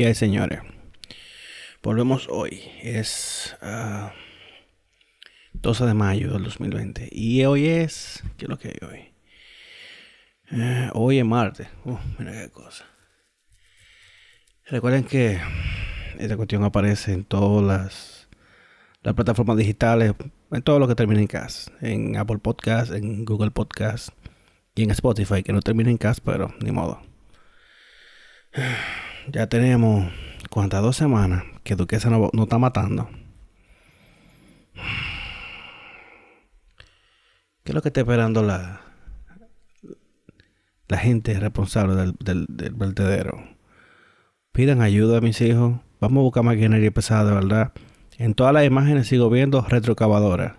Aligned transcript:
¿Qué 0.00 0.06
hay, 0.06 0.14
señores? 0.14 0.60
Volvemos 1.82 2.26
hoy. 2.30 2.62
Es 2.82 3.54
12 5.52 5.84
ah, 5.84 5.86
de 5.86 5.92
mayo 5.92 6.32
del 6.32 6.44
2020. 6.44 7.10
Y 7.12 7.44
hoy 7.44 7.68
es. 7.68 8.22
¿Qué 8.38 8.46
es 8.46 8.48
lo 8.48 8.58
que 8.58 8.68
hay 8.68 8.88
hoy? 8.88 9.12
Eh, 10.52 10.90
hoy 10.94 11.18
es 11.18 11.24
martes. 11.26 11.68
Uh, 11.84 11.98
mira 12.18 12.32
qué 12.32 12.48
cosa. 12.48 12.86
Recuerden 14.64 15.04
que 15.04 15.38
esta 16.18 16.34
cuestión 16.38 16.64
aparece 16.64 17.12
en 17.12 17.24
todas 17.24 18.26
las, 19.02 19.14
plataformas 19.14 19.58
digitales, 19.58 20.14
en 20.50 20.62
todo 20.62 20.78
lo 20.78 20.88
que 20.88 20.94
termina 20.94 21.20
en 21.20 21.26
CAS. 21.26 21.70
En 21.82 22.16
Apple 22.16 22.38
Podcast, 22.38 22.94
en 22.94 23.26
Google 23.26 23.50
Podcast 23.50 24.08
y 24.74 24.82
en 24.82 24.92
Spotify, 24.92 25.42
que 25.42 25.52
no 25.52 25.60
termina 25.60 25.90
en 25.90 25.98
CAS, 25.98 26.22
pero 26.22 26.54
ni 26.62 26.72
modo. 26.72 27.02
Ya 29.28 29.48
tenemos 29.48 30.10
cuántas 30.48 30.82
dos 30.82 30.96
semanas 30.96 31.44
que 31.62 31.76
Duquesa 31.76 32.10
no, 32.10 32.30
no 32.32 32.44
está 32.44 32.58
matando. 32.58 33.08
¿Qué 37.62 37.72
es 37.72 37.74
lo 37.74 37.82
que 37.82 37.88
está 37.88 38.00
esperando 38.00 38.42
la, 38.42 38.80
la 40.88 40.98
gente 40.98 41.38
responsable 41.38 41.94
del, 41.94 42.46
del, 42.48 42.74
vertedero? 42.74 43.44
Pidan 44.52 44.80
ayuda 44.80 45.18
a 45.18 45.20
mis 45.20 45.40
hijos. 45.40 45.80
Vamos 46.00 46.22
a 46.22 46.24
buscar 46.24 46.42
maquinaria 46.42 46.90
pesada 46.90 47.26
de 47.26 47.34
verdad. 47.34 47.72
En 48.16 48.34
todas 48.34 48.54
las 48.54 48.64
imágenes 48.64 49.06
sigo 49.06 49.30
viendo 49.30 49.60
retrocavadora. 49.62 50.56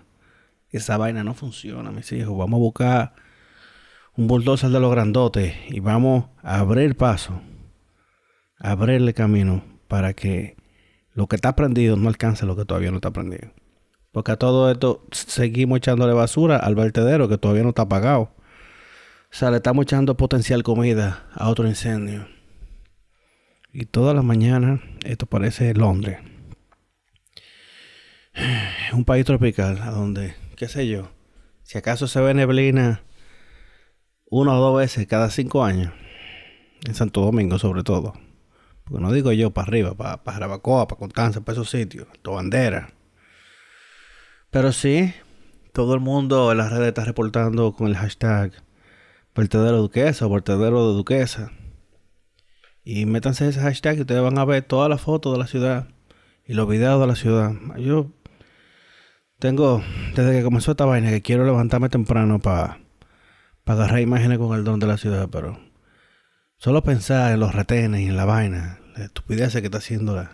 Esa 0.70 0.96
vaina 0.96 1.24
no 1.24 1.34
funciona, 1.34 1.90
mis 1.90 2.10
hijos. 2.12 2.36
Vamos 2.38 2.58
a 2.58 2.60
buscar 2.60 3.14
un 4.16 4.28
bulldozer 4.28 4.70
de 4.70 4.80
los 4.80 4.90
grandotes 4.90 5.54
y 5.68 5.80
vamos 5.80 6.26
a 6.42 6.60
abrir 6.60 6.96
paso 6.96 7.42
abrirle 8.62 9.12
camino 9.12 9.64
para 9.88 10.14
que 10.14 10.56
lo 11.14 11.26
que 11.26 11.36
está 11.36 11.54
prendido 11.54 11.96
no 11.96 12.08
alcance 12.08 12.46
lo 12.46 12.56
que 12.56 12.64
todavía 12.64 12.90
no 12.90 12.96
está 12.96 13.10
prendido. 13.10 13.50
Porque 14.12 14.32
a 14.32 14.36
todo 14.36 14.70
esto 14.70 15.06
seguimos 15.10 15.78
echándole 15.78 16.12
basura 16.12 16.56
al 16.56 16.74
vertedero 16.74 17.28
que 17.28 17.38
todavía 17.38 17.64
no 17.64 17.70
está 17.70 17.82
apagado. 17.82 18.22
O 18.22 19.34
sea, 19.34 19.50
le 19.50 19.56
estamos 19.56 19.84
echando 19.84 20.16
potencial 20.16 20.62
comida 20.62 21.26
a 21.32 21.48
otro 21.48 21.66
incendio. 21.66 22.28
Y 23.72 23.86
toda 23.86 24.14
la 24.14 24.22
mañana 24.22 24.80
esto 25.04 25.26
parece 25.26 25.74
Londres. 25.74 26.18
Un 28.92 29.04
país 29.04 29.24
tropical 29.24 29.80
a 29.82 29.90
donde, 29.90 30.34
qué 30.56 30.68
sé 30.68 30.86
yo, 30.86 31.10
si 31.62 31.78
acaso 31.78 32.06
se 32.06 32.20
ve 32.20 32.34
neblina 32.34 33.02
una 34.26 34.54
o 34.54 34.60
dos 34.60 34.78
veces 34.78 35.06
cada 35.06 35.30
cinco 35.30 35.64
años. 35.64 35.92
En 36.86 36.94
Santo 36.94 37.22
Domingo 37.22 37.58
sobre 37.58 37.82
todo. 37.82 38.14
Porque 38.84 39.02
no 39.02 39.12
digo 39.12 39.32
yo 39.32 39.50
para 39.50 39.68
arriba, 39.68 39.94
para, 39.94 40.22
para 40.22 40.34
Jarabacoa, 40.34 40.88
para 40.88 40.98
Constanza, 40.98 41.40
para 41.40 41.54
esos 41.54 41.70
sitios, 41.70 42.06
tu 42.22 42.32
bandera. 42.32 42.90
Pero 44.50 44.72
sí, 44.72 45.14
todo 45.72 45.94
el 45.94 46.00
mundo 46.00 46.52
en 46.52 46.58
las 46.58 46.70
redes 46.70 46.88
está 46.88 47.04
reportando 47.04 47.72
con 47.72 47.86
el 47.88 47.96
hashtag 47.96 48.52
vertedero 49.34 49.78
duquesa 49.78 50.26
o 50.26 50.30
vertedero 50.30 50.88
de 50.88 50.94
duquesa. 50.94 51.52
Y 52.84 53.06
métanse 53.06 53.48
ese 53.48 53.60
hashtag 53.60 53.98
y 53.98 54.00
ustedes 54.00 54.22
van 54.22 54.38
a 54.38 54.44
ver 54.44 54.64
todas 54.64 54.90
las 54.90 55.00
fotos 55.00 55.32
de 55.32 55.38
la 55.38 55.46
ciudad 55.46 55.88
y 56.46 56.54
los 56.54 56.68
videos 56.68 57.00
de 57.00 57.06
la 57.06 57.14
ciudad. 57.14 57.52
Yo 57.78 58.10
tengo, 59.38 59.82
desde 60.14 60.38
que 60.38 60.44
comenzó 60.44 60.72
esta 60.72 60.84
vaina, 60.84 61.10
que 61.10 61.22
quiero 61.22 61.44
levantarme 61.44 61.88
temprano 61.88 62.38
para 62.40 62.80
agarrar 63.64 64.00
imágenes 64.00 64.38
con 64.38 64.56
el 64.58 64.64
don 64.64 64.80
de 64.80 64.86
la 64.86 64.98
ciudad, 64.98 65.28
pero 65.30 65.58
Solo 66.62 66.84
pensar 66.84 67.32
en 67.32 67.40
los 67.40 67.56
retenes 67.56 68.02
y 68.02 68.06
en 68.06 68.16
la 68.16 68.24
vaina, 68.24 68.78
la 68.96 69.06
estupidez 69.06 69.52
que 69.52 69.64
está 69.64 69.78
haciendo 69.78 70.24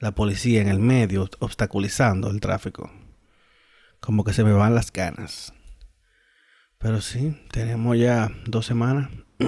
la, 0.00 0.10
policía 0.10 0.60
en 0.60 0.66
el 0.66 0.80
medio, 0.80 1.30
obstaculizando 1.38 2.30
el 2.30 2.40
tráfico. 2.40 2.90
Como 4.00 4.24
que 4.24 4.32
se 4.32 4.42
me 4.42 4.52
van 4.52 4.74
las 4.74 4.92
ganas. 4.92 5.54
Pero 6.78 7.00
sí, 7.00 7.40
tenemos 7.52 7.96
ya 7.96 8.32
dos 8.44 8.66
semanas. 8.66 9.08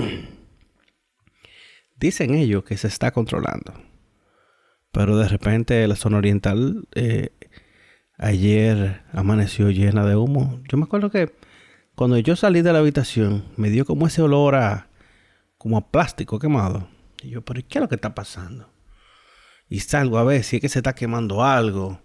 Dicen 1.97 2.37
ellos 2.37 2.63
que 2.63 2.77
se 2.77 2.87
está 2.87 3.11
controlando. 3.11 3.75
Pero 4.93 5.17
de 5.17 5.27
repente 5.27 5.85
la 5.89 5.97
zona 5.97 6.19
oriental 6.19 6.87
eh, 6.95 7.31
ayer 8.19 9.03
amaneció 9.13 9.69
llena 9.71 10.07
de 10.07 10.15
humo. 10.15 10.61
Yo 10.69 10.79
me 10.79 10.85
acuerdo 10.85 11.11
que 11.11 11.35
cuando 11.97 12.19
yo 12.19 12.37
salí 12.37 12.63
de 12.63 12.73
la 12.73 12.79
habitación 12.79 13.47
me 13.57 13.69
dio 13.69 13.85
como 13.85 14.07
ese 14.07 14.23
olor 14.23 14.55
a 14.55 14.92
como 15.63 15.77
a 15.77 15.93
plástico 15.93 16.41
quemado. 16.41 16.89
Y 17.23 17.31
yo, 17.31 17.43
pero 17.43 17.61
¿qué 17.69 17.79
es 17.79 17.83
lo 17.83 17.89
que 17.89 17.95
está 17.95 18.17
pasando? 18.17 18.69
Y 19.69 19.79
salgo 19.79 20.19
a 20.19 20.25
ver 20.25 20.43
si 20.43 20.57
es 20.57 20.63
que 20.63 20.69
se 20.69 20.81
está 20.81 20.93
quemando 20.93 21.45
algo. 21.45 22.01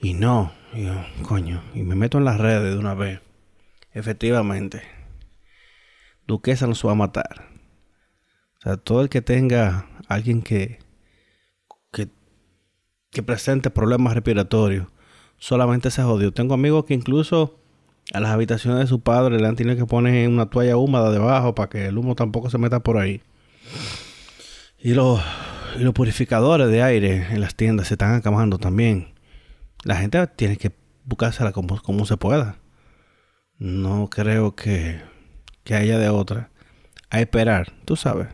Y 0.00 0.14
no, 0.14 0.50
y 0.72 0.84
yo, 0.84 0.94
coño, 1.28 1.62
y 1.74 1.82
me 1.82 1.96
meto 1.96 2.16
en 2.16 2.24
las 2.24 2.38
redes 2.38 2.72
de 2.72 2.78
una 2.78 2.94
vez. 2.94 3.20
Efectivamente, 3.92 4.82
Duquesa 6.26 6.66
nos 6.66 6.82
va 6.86 6.92
a 6.92 6.94
matar. 6.94 7.50
O 8.56 8.62
sea, 8.62 8.78
todo 8.78 9.02
el 9.02 9.10
que 9.10 9.20
tenga 9.20 9.86
alguien 10.08 10.40
que, 10.40 10.78
que, 11.92 12.08
que 13.10 13.22
presente 13.22 13.68
problemas 13.68 14.14
respiratorios, 14.14 14.86
solamente 15.36 15.90
se 15.90 16.02
jodió. 16.02 16.32
Tengo 16.32 16.54
amigos 16.54 16.86
que 16.86 16.94
incluso 16.94 17.59
a 18.12 18.20
las 18.20 18.30
habitaciones 18.30 18.80
de 18.80 18.86
su 18.86 19.00
padre 19.00 19.38
le 19.38 19.46
han 19.46 19.56
tenido 19.56 19.76
que 19.76 19.86
poner 19.86 20.28
una 20.28 20.50
toalla 20.50 20.76
húmeda 20.76 21.10
debajo 21.10 21.54
para 21.54 21.68
que 21.68 21.86
el 21.86 21.98
humo 21.98 22.14
tampoco 22.14 22.50
se 22.50 22.58
meta 22.58 22.80
por 22.80 22.98
ahí. 22.98 23.22
Y 24.78 24.94
los, 24.94 25.20
los 25.78 25.94
purificadores 25.94 26.68
de 26.68 26.82
aire 26.82 27.26
en 27.30 27.40
las 27.40 27.54
tiendas 27.54 27.88
se 27.88 27.94
están 27.94 28.14
acabando 28.14 28.58
también. 28.58 29.14
La 29.84 29.96
gente 29.96 30.26
tiene 30.28 30.56
que 30.56 30.72
buscársela 31.04 31.52
como, 31.52 31.80
como 31.82 32.06
se 32.06 32.16
pueda. 32.16 32.56
No 33.58 34.08
creo 34.10 34.56
que, 34.56 35.00
que 35.64 35.74
haya 35.74 35.98
de 35.98 36.08
otra. 36.08 36.50
A 37.10 37.20
esperar, 37.20 37.72
tú 37.84 37.96
sabes, 37.96 38.28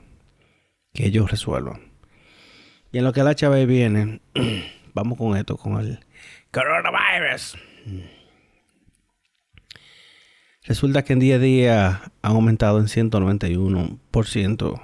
que 0.93 1.07
ellos 1.07 1.31
resuelvan. 1.31 1.93
Y 2.93 2.99
en 2.99 3.05
lo 3.05 3.13
que 3.13 3.23
la 3.23 3.35
chave 3.35 3.67
viene, 3.67 4.21
vamos 4.95 5.19
con 5.19 5.37
esto, 5.37 5.57
con 5.57 5.81
el 5.81 6.01
coronavirus. 6.53 7.57
Resulta 10.67 11.05
que 11.05 11.13
en 11.13 11.21
día 11.21 11.37
a 11.37 11.39
día 11.39 12.13
han 12.23 12.33
aumentado 12.33 12.81
en 12.81 12.87
191% 12.87 14.83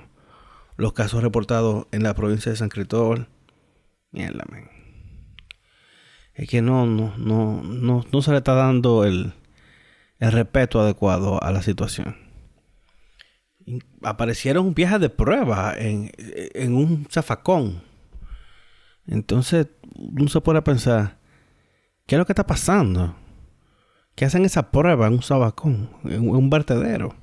los 0.76 0.92
casos 0.92 1.24
reportados 1.24 1.88
en 1.90 2.04
la 2.04 2.14
provincia 2.14 2.52
de 2.52 2.56
San 2.56 2.68
Cristóbal. 2.68 3.26
Mierda, 4.12 4.44
man. 4.48 4.70
Es 6.34 6.48
que 6.48 6.62
no, 6.62 6.86
no, 6.86 7.16
no, 7.18 7.62
no, 7.62 8.04
no 8.10 8.22
se 8.22 8.30
le 8.30 8.36
está 8.38 8.54
dando 8.54 9.04
el, 9.04 9.32
el 10.20 10.32
respeto 10.32 10.80
adecuado 10.80 11.42
a 11.42 11.50
la 11.50 11.62
situación. 11.62 12.16
Aparecieron 14.02 14.74
viajes 14.74 15.00
de 15.00 15.10
prueba 15.10 15.74
en, 15.76 16.12
en 16.16 16.76
un 16.76 17.08
zafacón. 17.10 17.82
Entonces, 19.06 19.66
uno 19.96 20.28
se 20.28 20.40
puede 20.40 20.62
pensar, 20.62 21.18
¿qué 22.06 22.14
es 22.14 22.18
lo 22.20 22.24
que 22.24 22.32
está 22.32 22.46
pasando? 22.46 23.16
Que 24.14 24.24
hacen 24.24 24.44
esa 24.44 24.70
prueba 24.70 25.06
en 25.06 25.14
un 25.14 25.22
sabacón, 25.22 25.90
en 26.04 26.28
un 26.28 26.50
vertedero. 26.50 27.14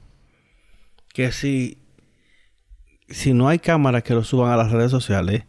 Que 1.14 1.32
si, 1.32 1.78
si 3.08 3.34
no 3.34 3.48
hay 3.50 3.60
cámaras 3.60 4.04
que 4.04 4.14
lo 4.14 4.24
suban 4.24 4.52
a 4.52 4.58
las 4.58 4.72
redes 4.72 4.92
sociales, 4.92 5.44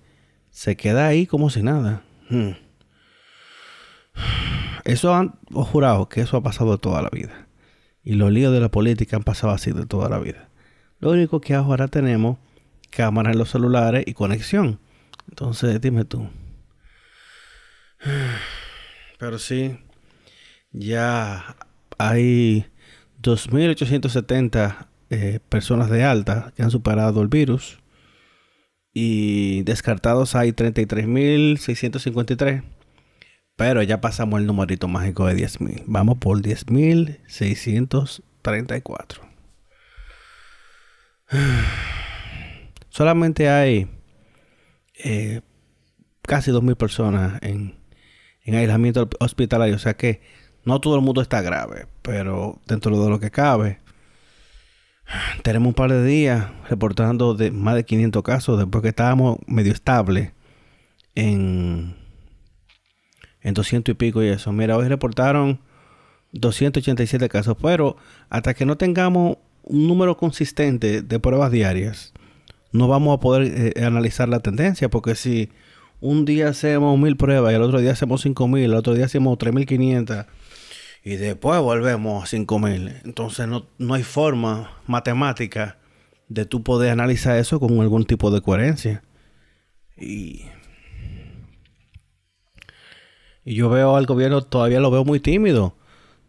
se 0.51 0.77
queda 0.77 1.07
ahí 1.07 1.27
como 1.27 1.51
si 1.51 1.63
nada. 1.63 2.03
Hmm. 2.29 2.53
Eso 4.85 5.15
han 5.15 5.39
jurado 5.51 6.09
que 6.09 6.21
eso 6.21 6.37
ha 6.37 6.43
pasado 6.43 6.79
toda 6.79 7.03
la 7.03 7.11
vida. 7.11 7.47
Y 8.03 8.15
los 8.15 8.33
líos 8.33 8.53
de 8.53 8.61
la 8.61 8.71
política 8.71 9.17
han 9.17 9.23
pasado 9.23 9.53
así 9.53 9.73
de 9.73 9.87
toda 9.87 10.09
la 10.09 10.19
vida. 10.19 10.49
Lo 11.01 11.11
único 11.11 11.41
que 11.41 11.55
ahora 11.55 11.89
tenemos 11.89 12.39
cámaras 12.91 13.33
en 13.33 13.39
los 13.39 13.51
celulares 13.51 14.05
y 14.07 14.15
conexión. 14.15 14.81
Entonces, 15.29 15.81
dime 15.81 16.05
tú. 16.05 16.29
Pero 19.19 19.39
sí, 19.39 19.79
ya 20.73 21.57
hay 21.99 22.67
2.870 23.23 24.89
eh, 25.11 25.41
personas 25.49 25.91
de 25.91 26.05
alta 26.05 26.53
que 26.57 26.63
han 26.63 26.71
superado 26.71 27.21
el 27.23 27.29
virus 27.29 27.81
y 28.93 29.63
descartados 29.63 30.35
hay 30.35 30.51
33.653. 30.53 32.65
Pero 33.57 33.83
ya 33.83 34.01
pasamos 34.01 34.41
el 34.41 34.47
numerito 34.47 34.89
mágico 34.89 35.27
de 35.27 35.37
10.000. 35.37 35.85
Vamos 35.87 36.17
por 36.19 36.41
10.634. 36.41 39.21
Solamente 42.89 43.51
hay 43.51 43.87
eh, 45.05 45.43
casi 46.23 46.51
2.000 46.51 46.77
personas 46.77 47.41
en, 47.43 47.77
en 48.43 48.55
aislamiento 48.55 49.11
hospitalario. 49.21 49.77
O 49.77 49.79
sea 49.79 49.95
que 49.95 50.23
no 50.65 50.81
todo 50.81 50.97
el 50.97 51.03
mundo 51.03 51.21
está 51.21 51.43
grave, 51.43 51.87
pero 52.03 52.59
dentro 52.67 53.03
de 53.03 53.11
lo 53.11 53.19
que 53.21 53.31
cabe, 53.31 53.79
tenemos 55.43 55.69
un 55.69 55.75
par 55.75 55.91
de 55.91 56.05
días 56.05 56.49
reportando 56.69 57.35
de 57.35 57.51
más 57.51 57.75
de 57.75 57.85
500 57.85 58.23
casos 58.23 58.59
después 58.59 58.83
que 58.83 58.89
estábamos 58.89 59.39
medio 59.47 59.73
estable 59.73 60.33
en, 61.15 61.97
en 63.41 63.55
200 63.55 63.93
y 63.93 63.97
pico 63.97 64.23
y 64.23 64.29
eso. 64.29 64.53
Mira, 64.53 64.77
hoy 64.77 64.89
reportaron 64.89 65.61
287 66.33 67.29
casos, 67.29 67.57
pero 67.61 67.97
hasta 68.29 68.55
que 68.55 68.67
no 68.67 68.77
tengamos 68.77 69.39
un 69.63 69.89
número 69.89 70.17
consistente 70.17 71.03
de 71.03 71.21
pruebas 71.21 71.51
diarias, 71.51 72.13
no 72.73 72.87
vamos 72.87 73.17
a 73.17 73.21
poder 73.21 73.73
eh, 73.77 73.85
analizar 73.85 74.29
la 74.29 74.41
tendencia, 74.41 74.89
porque 74.89 75.17
si 75.17 75.51
un 76.01 76.25
día 76.25 76.49
hacemos 76.49 76.99
mil 76.99 77.17
pruebas 77.17 77.53
y 77.53 77.57
el 77.57 77.63
otro 77.63 77.81
día 77.81 77.93
hacemos 77.93 78.23
cinco 78.23 78.47
mil, 78.47 78.65
el 78.65 78.75
otro 78.75 78.95
día 78.95 79.07
hacemos 79.07 79.37
tres 79.39 79.53
mil 79.53 79.67
quinientas 79.67 80.27
y 81.03 81.17
después 81.17 81.61
volvemos 81.61 82.25
a 82.25 82.27
cinco 82.27 82.59
mil, 82.59 82.95
entonces 83.05 83.49
no, 83.49 83.67
no 83.79 83.95
hay 83.95 84.03
forma 84.03 84.79
matemática 84.87 85.79
de 86.29 86.45
tú 86.45 86.63
poder 86.63 86.91
analizar 86.91 87.37
eso 87.37 87.59
con 87.59 87.81
algún 87.81 88.05
tipo 88.05 88.31
de 88.31 88.41
coherencia. 88.41 89.03
Y, 89.97 90.47
y 93.45 93.55
yo 93.55 93.69
veo 93.69 93.97
al 93.97 94.07
gobierno, 94.07 94.43
todavía 94.43 94.81
lo 94.81 94.91
veo 94.91 95.05
muy 95.05 95.21
tímido. 95.21 95.77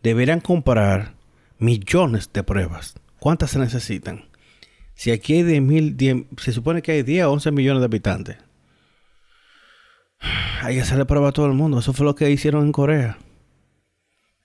Deberían 0.01 0.39
comprar 0.39 1.13
millones 1.59 2.31
de 2.33 2.44
pruebas. 2.44 2.95
¿Cuántas 3.19 3.51
se 3.51 3.59
necesitan? 3.59 4.25
Si 4.95 5.12
aquí 5.12 5.33
hay 5.33 5.44
10 5.44 5.62
mil, 5.62 6.27
se 6.38 6.51
supone 6.51 6.81
que 6.81 6.94
hay 6.94 7.03
10 7.03 7.25
o 7.25 7.31
11 7.33 7.51
millones 7.51 7.81
de 7.81 7.85
habitantes. 7.85 8.38
Hay 10.62 10.75
que 10.75 10.81
hacerle 10.81 11.06
prueba 11.06 11.29
a 11.29 11.31
todo 11.31 11.45
el 11.45 11.53
mundo. 11.53 11.79
Eso 11.79 11.94
fue 11.94 12.06
lo 12.06 12.15
que 12.15 12.29
hicieron 12.29 12.65
en 12.65 12.71
Corea. 12.71 13.17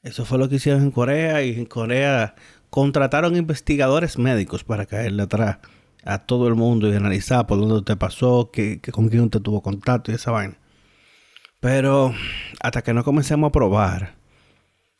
Eso 0.07 0.25
fue 0.25 0.39
lo 0.39 0.49
que 0.49 0.55
hicieron 0.55 0.83
en 0.83 0.91
Corea 0.93 1.43
y 1.43 1.57
en 1.57 1.67
Corea 1.67 2.37
contrataron 2.71 3.35
investigadores 3.35 4.19
médicos 4.19 4.63
para 4.63 4.87
caerle 4.87 5.25
atrás 5.25 5.59
a 6.05 6.19
todo 6.19 6.47
el 6.47 6.55
mundo 6.55 6.89
y 6.89 6.95
analizar 6.95 7.49
por 7.49 7.59
dónde 7.59 7.83
te 7.83 7.97
pasó, 7.97 8.53
que, 8.53 8.81
con 8.93 9.09
quién 9.09 9.29
te 9.31 9.41
tuvo 9.41 9.63
contacto 9.63 10.13
y 10.13 10.15
esa 10.15 10.31
vaina. 10.31 10.59
Pero 11.59 12.15
hasta 12.61 12.83
que 12.83 12.95
no 12.95 13.03
comencemos 13.03 13.49
a 13.49 13.53
probar, 13.53 14.15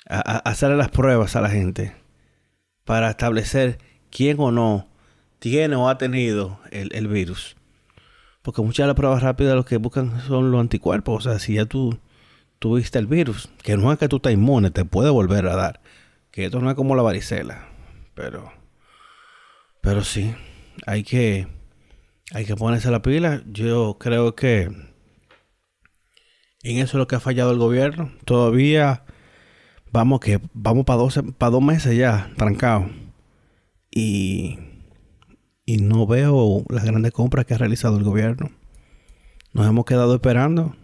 a, 0.09 0.19
a 0.19 0.39
hacerle 0.51 0.77
las 0.77 0.89
pruebas 0.89 1.37
a 1.37 1.41
la 1.41 1.51
gente 1.51 1.95
para 2.85 3.09
establecer 3.11 3.79
quién 4.11 4.41
o 4.41 4.51
no 4.51 4.89
tiene 5.39 5.77
o 5.77 5.89
ha 5.89 5.99
tenido 5.99 6.59
el, 6.73 7.07
virus. 7.07 7.55
Porque 8.43 8.63
muchas 8.63 8.83
de 8.85 8.89
las 8.89 8.97
pruebas 8.97 9.23
rápidas 9.23 9.55
lo 9.55 9.65
que 9.65 9.77
buscan 9.77 10.21
son 10.23 10.51
los 10.51 10.61
anticuerpos. 10.61 11.25
O 11.25 11.31
sea, 11.31 11.39
si 11.39 11.55
ya 11.55 11.67
tú 11.67 11.97
tuviste 12.59 12.99
el 12.99 13.07
virus, 13.07 13.49
que 13.63 13.77
no 13.77 13.93
es 13.93 13.99
que 13.99 14.09
tú 14.09 14.17
estás 14.17 14.33
inmune, 14.33 14.71
te 14.71 14.85
puede 14.85 15.11
volver 15.11 15.47
a 15.47 15.57
dar. 15.57 15.81
Que 16.31 16.47
esto 16.47 16.61
no 16.61 16.71
es 16.71 16.77
como 16.77 16.95
la 16.95 17.03
varicela. 17.03 17.69
Pero, 18.15 18.53
pero 19.81 20.05
sí, 20.05 20.35
hay 20.87 21.03
que, 21.03 21.49
hay 22.33 22.45
que 22.45 22.57
ponerse 22.57 22.91
la 22.91 23.03
pila. 23.03 23.43
Yo 23.47 23.97
creo 23.99 24.35
que 24.35 24.63
en 26.63 26.79
eso 26.79 26.83
es 26.83 26.95
lo 26.95 27.07
que 27.07 27.17
ha 27.17 27.21
fallado 27.21 27.53
el 27.53 27.59
gobierno. 27.59 28.13
Todavía 28.25 29.05
vamos 29.93 30.21
que 30.21 30.41
vamos 30.53 30.85
para 30.85 31.03
para 31.39 31.51
dos 31.51 31.63
meses 31.63 31.97
ya, 31.97 32.31
trancados. 32.37 32.91
Y 33.91 34.59
y 35.67 35.79
no 35.79 36.07
veo 36.07 36.65
las 36.69 36.85
grandes 36.85 37.13
compras 37.13 37.45
que 37.45 37.55
ha 37.55 37.59
realizado 37.59 37.99
el 37.99 38.05
gobierno. 38.05 38.51
Nos 39.53 39.67
hemos 39.67 39.85
quedado 39.85 40.15
esperando. 40.15 40.77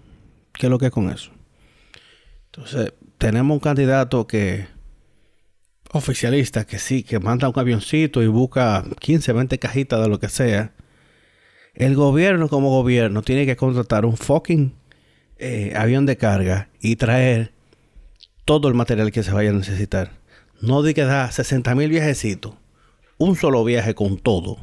¿Qué 0.52 0.66
es 0.66 0.70
lo 0.70 0.78
que 0.78 0.86
es 0.86 0.92
con 0.92 1.08
eso? 1.08 1.30
Entonces, 2.54 2.92
tenemos 3.18 3.54
un 3.54 3.60
candidato 3.60 4.26
que 4.26 4.66
oficialista 5.92 6.66
que 6.66 6.78
sí, 6.78 7.02
que 7.02 7.18
manda 7.18 7.48
un 7.48 7.58
avioncito 7.58 8.22
y 8.22 8.26
busca 8.26 8.84
15, 9.00 9.32
20 9.32 9.58
cajitas 9.58 10.00
de 10.00 10.08
lo 10.08 10.20
que 10.20 10.28
sea. 10.28 10.72
El 11.74 11.94
gobierno 11.94 12.48
como 12.48 12.70
gobierno 12.70 13.22
tiene 13.22 13.46
que 13.46 13.56
contratar 13.56 14.04
un 14.04 14.16
fucking 14.16 14.74
eh, 15.38 15.72
avión 15.76 16.06
de 16.06 16.16
carga 16.16 16.68
y 16.80 16.96
traer 16.96 17.52
todo 18.44 18.68
el 18.68 18.74
material 18.74 19.10
que 19.12 19.22
se 19.22 19.32
vaya 19.32 19.50
a 19.50 19.54
necesitar. 19.54 20.12
No 20.60 20.82
diga 20.82 20.94
que 20.94 21.04
da 21.04 21.30
60 21.30 21.74
mil 21.74 21.88
viajecitos. 21.88 22.54
Un 23.18 23.36
solo 23.36 23.64
viaje 23.64 23.94
con 23.94 24.18
todo 24.18 24.58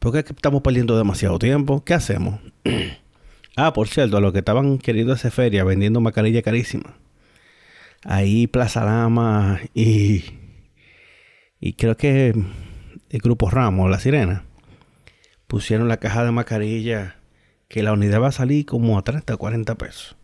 ¿Por 0.00 0.12
qué 0.12 0.20
estamos 0.20 0.62
perdiendo 0.62 0.96
demasiado 0.96 1.38
tiempo? 1.38 1.84
¿Qué 1.84 1.92
hacemos? 1.92 2.40
ah, 3.56 3.72
por 3.72 3.88
cierto, 3.88 4.16
a 4.16 4.20
los 4.20 4.32
que 4.32 4.38
estaban 4.38 4.78
queriendo 4.78 5.12
hacer 5.12 5.30
feria 5.30 5.64
vendiendo 5.64 6.00
mascarilla 6.00 6.42
carísima. 6.42 6.96
Ahí 8.04 8.46
Plaza 8.46 8.84
Lama 8.84 9.60
y, 9.74 10.24
y 11.60 11.74
creo 11.74 11.96
que 11.96 12.34
el 13.10 13.20
Grupo 13.20 13.50
Ramos, 13.50 13.90
La 13.90 14.00
Sirena, 14.00 14.44
pusieron 15.46 15.88
la 15.88 15.98
caja 15.98 16.24
de 16.24 16.30
mascarilla 16.30 17.16
que 17.68 17.82
la 17.82 17.92
unidad 17.92 18.20
va 18.20 18.28
a 18.28 18.32
salir 18.32 18.66
como 18.66 18.98
a 18.98 19.02
30 19.02 19.34
o 19.34 19.38
40 19.38 19.74
pesos. 19.76 20.16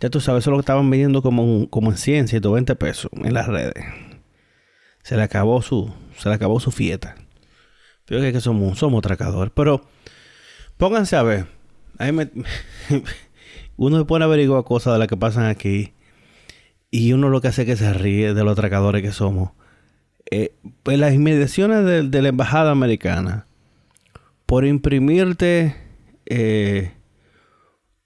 Ya 0.00 0.08
tú 0.08 0.20
sabes, 0.20 0.44
eso 0.44 0.50
lo 0.50 0.56
que 0.56 0.62
estaban 0.62 0.88
vendiendo 0.88 1.22
como, 1.22 1.68
como 1.68 1.90
en 1.90 1.96
100, 1.96 2.28
120 2.28 2.74
pesos 2.76 3.10
en 3.12 3.34
las 3.34 3.46
redes. 3.46 3.84
Se 5.02 5.16
le 5.16 5.22
acabó 5.22 5.62
su, 5.62 5.92
se 6.16 6.28
le 6.28 6.34
acabó 6.34 6.60
su 6.60 6.70
fiesta. 6.70 7.16
Yo 8.06 8.20
que 8.20 8.40
somos, 8.40 8.78
somos 8.78 8.98
atracadores. 8.98 9.52
Pero 9.54 9.86
pónganse 10.76 11.16
a 11.16 11.22
ver. 11.22 11.46
uno 13.76 13.98
se 13.98 14.04
pone 14.04 14.24
a 14.24 14.26
averiguar 14.26 14.64
cosas 14.64 14.94
de 14.94 14.98
las 14.98 15.08
que 15.08 15.16
pasan 15.16 15.44
aquí. 15.44 15.92
Y 16.90 17.12
uno 17.12 17.28
lo 17.28 17.40
que 17.40 17.48
hace 17.48 17.62
es 17.62 17.66
que 17.66 17.76
se 17.76 17.92
ríe 17.92 18.34
de 18.34 18.44
los 18.44 18.52
atracadores 18.52 19.02
que 19.02 19.12
somos. 19.12 19.50
Eh, 20.30 20.54
pues 20.82 20.98
las 20.98 21.14
inmediaciones 21.14 22.10
de, 22.10 22.22
la 22.22 22.28
embajada 22.28 22.70
americana, 22.70 23.46
por 24.46 24.64
imprimirte 24.64 25.76
eh, 26.26 26.92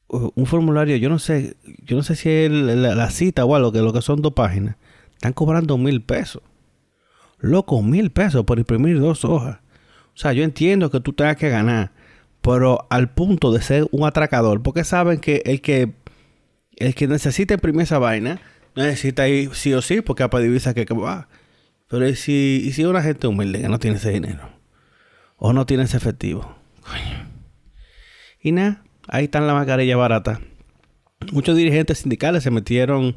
un 0.08 0.46
formulario, 0.46 0.96
yo 0.96 1.08
no 1.08 1.18
sé, 1.18 1.56
yo 1.82 1.96
no 1.96 2.02
sé 2.02 2.16
si 2.16 2.30
es 2.30 2.50
la, 2.50 3.10
cita 3.10 3.44
o 3.44 3.54
algo, 3.54 3.72
que 3.72 3.80
lo 3.80 3.92
que 3.92 4.02
son 4.02 4.22
dos 4.22 4.32
páginas, 4.32 4.76
están 5.12 5.32
cobrando 5.32 5.76
mil 5.76 6.02
pesos. 6.02 6.42
Loco, 7.38 7.82
mil 7.82 8.10
pesos 8.10 8.44
por 8.44 8.58
imprimir 8.58 9.00
dos 9.00 9.24
hojas. 9.24 9.58
O 10.14 10.16
sea, 10.16 10.32
yo 10.32 10.44
entiendo 10.44 10.90
que 10.90 11.00
tú 11.00 11.12
tengas 11.12 11.36
que 11.36 11.48
ganar, 11.48 11.92
pero 12.44 12.86
al 12.90 13.08
punto 13.08 13.52
de 13.52 13.62
ser 13.62 13.88
un 13.90 14.06
atracador, 14.06 14.62
porque 14.62 14.84
saben 14.84 15.18
que 15.18 15.42
el 15.46 15.62
que 15.62 15.94
el 16.76 16.94
que 16.94 17.08
necesita 17.08 17.54
imprimir 17.54 17.84
esa 17.84 17.98
vaina 17.98 18.42
necesita 18.76 19.26
ir 19.28 19.54
sí 19.54 19.72
o 19.72 19.80
sí, 19.80 20.02
porque 20.02 20.24
a 20.24 20.28
pedir 20.30 20.50
visa 20.50 20.74
que, 20.74 20.84
va. 20.84 21.28
Pero 21.88 22.06
¿y 22.06 22.16
si, 22.16 22.62
y 22.62 22.72
si 22.72 22.84
una 22.84 23.02
gente 23.02 23.28
humilde 23.28 23.62
que 23.62 23.68
no 23.68 23.78
tiene 23.78 23.96
ese 23.96 24.10
dinero? 24.10 24.50
O 25.36 25.54
no 25.54 25.64
tiene 25.64 25.84
ese 25.84 25.96
efectivo. 25.96 26.54
Y 28.42 28.52
nada, 28.52 28.84
ahí 29.08 29.24
están 29.24 29.46
la 29.46 29.54
mascarilla 29.54 29.96
barata. 29.96 30.40
Muchos 31.32 31.56
dirigentes 31.56 31.98
sindicales 31.98 32.42
se 32.42 32.50
metieron 32.50 33.16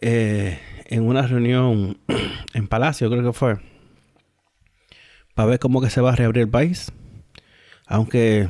eh, 0.00 0.58
en 0.86 1.06
una 1.06 1.26
reunión 1.26 1.98
en 2.54 2.66
Palacio, 2.66 3.10
creo 3.10 3.24
que 3.24 3.32
fue 3.32 3.58
para 5.38 5.50
ver 5.50 5.60
cómo 5.60 5.80
que 5.80 5.88
se 5.88 6.00
va 6.00 6.10
a 6.10 6.16
reabrir 6.16 6.42
el 6.42 6.50
país. 6.50 6.90
Aunque 7.88 8.48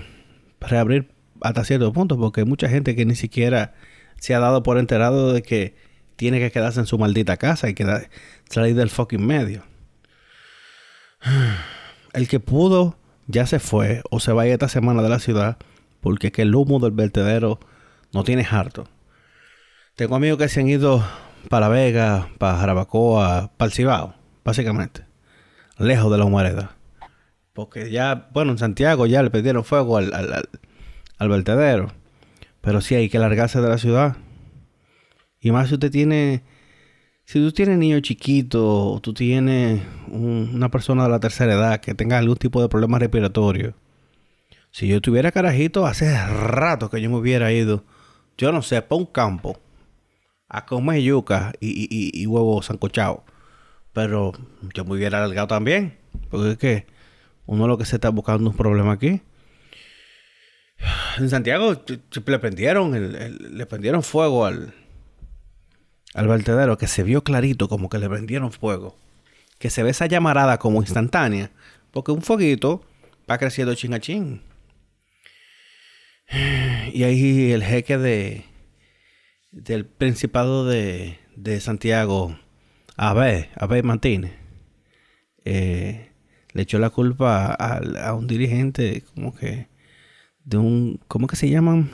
reabrir 0.61 1.09
hasta 1.40 1.64
cierto 1.64 1.92
punto, 1.92 2.18
porque 2.18 2.40
hay 2.40 2.47
mucha 2.47 2.68
gente 2.68 2.95
que 2.95 3.07
ni 3.07 3.14
siquiera 3.14 3.75
se 4.18 4.35
ha 4.35 4.40
dado 4.40 4.62
por 4.62 4.78
enterado 4.78 5.33
de 5.33 5.42
que 5.42 5.76
tiene 6.16 6.40
que 6.40 6.50
quedarse 6.50 6.80
en 6.80 6.87
su 6.87 6.99
maldita 6.99 7.37
casa 7.37 7.68
y 7.68 7.75
quedar, 7.75 8.11
salir 8.50 8.75
del 8.75 8.90
fucking 8.90 9.25
medio. 9.25 9.62
El 12.12 12.28
que 12.28 12.40
pudo 12.40 12.99
ya 13.26 13.47
se 13.47 13.61
fue 13.61 14.02
o 14.11 14.18
se 14.18 14.33
vaya 14.33 14.54
esta 14.54 14.68
semana 14.68 15.02
de 15.02 15.09
la 15.09 15.21
ciudad 15.21 15.59
porque 16.00 16.33
que 16.33 16.42
el 16.42 16.54
humo 16.54 16.78
del 16.78 16.92
vertedero 16.92 17.61
no 18.12 18.25
tiene 18.25 18.47
harto. 18.49 18.88
Tengo 19.95 20.16
amigos 20.16 20.38
que 20.38 20.49
se 20.49 20.61
han 20.61 20.68
ido 20.68 21.04
para 21.49 21.68
Vega, 21.68 22.28
para 22.38 22.57
Jarabacoa, 22.59 23.52
para 23.57 23.66
el 23.66 23.73
Cibao, 23.73 24.14
básicamente, 24.45 25.04
lejos 25.76 26.11
de 26.11 26.18
la 26.18 26.25
humareda. 26.25 26.77
Porque 27.59 27.91
ya, 27.91 28.29
bueno, 28.33 28.53
en 28.53 28.59
Santiago 28.59 29.07
ya 29.07 29.21
le 29.21 29.31
pidieron 29.31 29.65
fuego 29.65 29.97
al, 29.97 30.15
al, 30.15 31.29
vertedero. 31.29 31.91
Pero 32.61 32.81
sí 32.81 32.95
hay 32.95 33.09
que 33.09 33.19
largarse 33.19 33.61
de 33.61 33.69
la 33.69 33.79
ciudad. 33.79 34.17
Y 35.41 35.50
más 35.50 35.67
si 35.67 35.75
usted 35.75 35.91
tiene... 35.91 36.45
Si 37.25 37.41
tú 37.41 37.50
tienes 37.50 37.77
niño 37.77 37.99
chiquito 37.99 38.93
o 38.93 39.00
tú 39.00 39.12
tienes 39.12 39.83
una 40.07 40.71
persona 40.71 41.03
de 41.03 41.09
la 41.09 41.19
tercera 41.19 41.55
edad 41.55 41.81
que 41.81 41.95
tenga 41.95 42.19
algún 42.19 42.37
tipo 42.37 42.62
de 42.62 42.69
problema 42.69 43.00
respiratorio. 43.00 43.75
Si 44.71 44.87
yo 44.87 45.00
tuviera 45.00 45.33
carajito, 45.33 45.85
hace 45.85 46.17
rato 46.29 46.88
que 46.91 47.00
yo 47.00 47.11
me 47.11 47.17
hubiera 47.17 47.50
ido, 47.50 47.83
yo 48.37 48.53
no 48.53 48.62
sé, 48.62 48.83
para 48.83 49.00
un 49.00 49.07
campo 49.07 49.59
a 50.49 50.65
comer 50.65 51.03
yuca 51.03 51.55
y, 51.59 51.88
y, 51.91 52.23
y 52.23 52.27
huevos 52.29 52.67
sancochados. 52.67 53.23
Pero 53.93 54.31
yo 54.75 54.85
me 54.85 54.93
hubiera 54.93 55.19
alargado 55.19 55.49
también. 55.49 55.99
Porque 56.31 56.53
es 56.53 56.59
que 56.59 56.98
uno 57.49 57.67
lo 57.67 57.78
que 57.78 57.85
se 57.85 57.97
está 57.97 58.11
buscando 58.11 58.49
un 58.50 58.57
problema 58.57 58.93
aquí. 58.93 59.23
En 61.19 61.28
Santiago 61.28 61.83
le 62.26 62.38
prendieron, 62.38 62.93
le 62.93 63.67
prendieron 63.67 64.05
fuego 64.05 64.47
al, 64.47 64.75
al 66.14 66.28
vertedero, 66.28 66.78
que 66.78 66.87
se 66.87 67.02
vio 67.02 67.25
clarito 67.25 67.69
como 67.69 67.88
que 67.88 67.99
le 67.99 68.09
prendieron 68.09 68.52
fuego. 68.52 68.97
que 69.59 69.71
se 69.71 69.83
ve 69.83 69.90
esa 69.90 70.07
llamarada 70.07 70.59
como 70.59 70.81
instantánea, 70.81 71.50
porque 71.90 72.12
un 72.12 72.23
fueguito 72.23 72.85
va 73.28 73.38
creciendo 73.38 73.75
chin 73.75 73.95
a 73.95 74.00
chin. 74.00 74.43
Y 76.93 77.02
ahí 77.02 77.52
el 77.52 77.64
jeque 77.64 77.99
de 77.99 78.45
del 79.50 79.87
Principado 79.87 80.67
de, 80.67 81.19
de 81.35 81.61
Santiago, 81.61 82.38
Abe, 82.97 83.49
Abe 83.57 83.83
Martínez, 83.83 84.33
eh, 85.45 86.08
le 86.52 86.62
echó 86.62 86.78
la 86.78 86.90
culpa 86.90 87.47
a, 87.47 87.78
a, 88.09 88.14
un 88.14 88.26
dirigente 88.26 89.02
como 89.14 89.35
que 89.35 89.69
de 90.45 90.57
un, 90.57 91.00
¿cómo 91.09 91.26
que 91.26 91.37
se 91.37 91.50
llaman? 91.50 91.90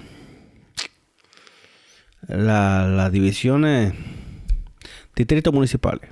Las 2.28 2.88
la 2.88 3.10
divisiones 3.10 3.94
distritos 5.14 5.52
municipales. 5.52 6.10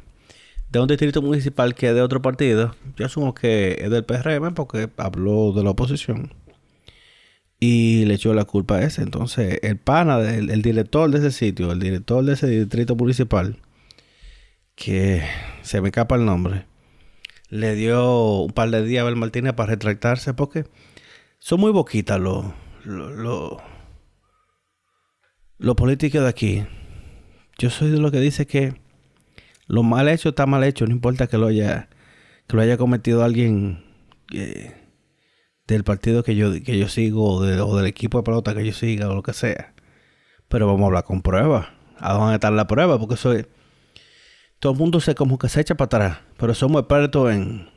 De 0.70 0.80
un 0.80 0.88
distrito 0.88 1.22
municipal 1.22 1.74
que 1.74 1.88
es 1.88 1.94
de 1.94 2.02
otro 2.02 2.22
partido. 2.22 2.74
Yo 2.96 3.06
asumo 3.06 3.34
que 3.34 3.78
es 3.80 3.90
del 3.90 4.04
PRM 4.04 4.54
porque 4.54 4.88
habló 4.96 5.52
de 5.52 5.62
la 5.62 5.70
oposición. 5.70 6.32
Y 7.60 8.04
le 8.06 8.14
echó 8.14 8.34
la 8.34 8.44
culpa 8.44 8.76
a 8.76 8.82
ese. 8.82 9.02
Entonces, 9.02 9.60
el 9.62 9.76
pana, 9.76 10.18
el 10.18 10.62
director 10.62 11.10
de 11.10 11.18
ese 11.18 11.30
sitio, 11.30 11.70
el 11.72 11.78
director 11.78 12.24
de 12.24 12.32
ese 12.32 12.46
distrito 12.48 12.96
municipal, 12.96 13.56
que 14.74 15.22
se 15.62 15.80
me 15.80 15.88
escapa 15.88 16.16
el 16.16 16.24
nombre, 16.24 16.64
le 17.52 17.74
dio 17.74 18.38
un 18.38 18.52
par 18.52 18.70
de 18.70 18.82
días 18.82 19.00
a 19.00 19.02
Abel 19.02 19.16
Martínez 19.16 19.52
para 19.52 19.72
retractarse 19.72 20.32
porque 20.32 20.64
son 21.38 21.60
muy 21.60 21.70
boquitas 21.70 22.18
los 22.18 22.46
lo, 22.82 23.60
lo, 25.58 25.76
políticos 25.76 26.22
de 26.22 26.28
aquí. 26.28 26.64
Yo 27.58 27.68
soy 27.68 27.90
de 27.90 27.98
los 27.98 28.10
que 28.10 28.20
dice 28.20 28.46
que 28.46 28.80
lo 29.66 29.82
mal 29.82 30.08
hecho 30.08 30.30
está 30.30 30.46
mal 30.46 30.64
hecho, 30.64 30.86
no 30.86 30.92
importa 30.92 31.26
que 31.26 31.36
lo 31.36 31.48
haya, 31.48 31.90
que 32.46 32.56
lo 32.56 32.62
haya 32.62 32.78
cometido 32.78 33.22
alguien 33.22 33.84
eh, 34.32 34.72
del 35.66 35.84
partido 35.84 36.22
que 36.22 36.34
yo, 36.34 36.52
que 36.64 36.78
yo 36.78 36.88
sigo 36.88 37.34
o, 37.34 37.76
del 37.76 37.86
equipo 37.86 38.16
de 38.16 38.24
pelota 38.24 38.54
que 38.54 38.64
yo 38.64 38.72
siga 38.72 39.10
o 39.10 39.14
lo 39.14 39.22
que 39.22 39.34
sea. 39.34 39.74
Pero 40.48 40.66
vamos 40.66 40.84
a 40.84 40.86
hablar 40.86 41.04
con 41.04 41.20
pruebas. 41.20 41.68
¿A 41.98 42.14
dónde 42.14 42.36
está 42.36 42.50
la 42.50 42.66
prueba? 42.66 42.98
Porque 42.98 43.16
eso 43.16 43.34
todo 44.62 44.74
el 44.74 44.78
mundo 44.78 45.00
se 45.00 45.16
como 45.16 45.38
que 45.38 45.48
se 45.48 45.60
echa 45.60 45.74
para 45.74 45.86
atrás. 45.86 46.18
Pero 46.36 46.54
somos 46.54 46.82
expertos 46.82 47.32
en, 47.32 47.68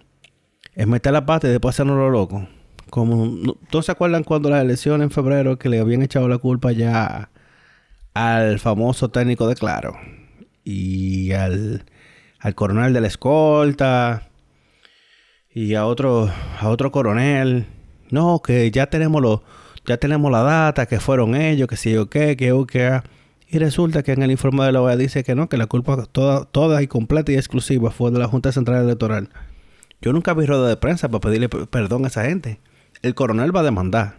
en 0.76 0.88
meter 0.88 1.14
la 1.14 1.26
pata 1.26 1.48
y 1.48 1.50
después 1.50 1.74
hacernos 1.74 1.98
lo 1.98 2.12
loco. 2.12 2.48
Como, 2.92 3.56
¿Todos 3.72 3.88
se 3.88 3.92
acuerdan 3.92 4.24
cuando 4.24 4.52
la 4.52 4.62
elección 4.62 5.02
en 5.02 5.10
febrero 5.10 5.58
que 5.58 5.68
le 5.68 5.80
habían 5.80 6.04
echado 6.04 6.28
la 6.28 6.38
culpa 6.38 6.72
ya 6.74 7.32
al 8.14 8.60
famoso 8.60 9.10
técnico 9.10 9.48
de 9.48 9.56
Claro? 9.56 9.98
Y 10.64 11.32
al, 11.32 11.86
al 12.40 12.54
coronel 12.54 12.94
de 12.94 13.02
la 13.02 13.08
escolta. 13.08 14.30
Y 15.52 15.74
a 15.74 15.88
otro, 15.88 16.30
a 16.60 16.70
otro 16.70 16.92
coronel. 16.92 17.66
No, 18.12 18.44
que 18.44 18.70
ya 18.70 18.92
tenemos 18.92 19.24
los, 19.24 19.42
ya 19.88 19.98
tenemos 19.98 20.32
la 20.32 20.44
data, 20.44 20.86
que 20.86 21.00
fueron 21.00 21.34
ellos, 21.34 21.68
que 21.68 21.78
si 21.78 21.94
yo 21.94 22.12
qué, 22.12 22.38
que 22.38 22.50
yo 22.50 22.68
qué. 22.68 23.02
Y 23.56 23.58
resulta 23.58 24.04
que 24.04 24.12
en 24.12 24.22
el 24.22 24.32
informe 24.32 24.66
de 24.66 24.74
la 24.74 24.82
OEA 24.82 24.98
dice 24.98 25.24
que 25.24 25.34
no, 25.34 25.48
que 25.48 25.56
la 25.56 25.68
culpa 25.68 26.06
toda, 26.12 26.44
toda 26.44 26.84
y 26.84 26.88
completa 26.88 27.32
y 27.32 27.36
exclusiva 27.36 27.90
fue 27.90 28.12
de 28.12 28.20
la 28.20 28.28
Junta 28.28 28.52
Central 28.52 28.84
Electoral. 28.84 29.30
Yo 30.02 30.12
nunca 30.12 30.34
vi 30.34 30.46
rueda 30.46 30.68
de 30.68 30.76
prensa 30.76 31.08
para 31.08 31.22
pedirle 31.22 31.48
perdón 31.48 32.04
a 32.04 32.10
esa 32.10 32.26
gente 32.26 32.60
el 33.02 33.16
coronel 33.16 33.56
va 33.56 33.62
a 33.62 33.64
demandar. 33.64 34.18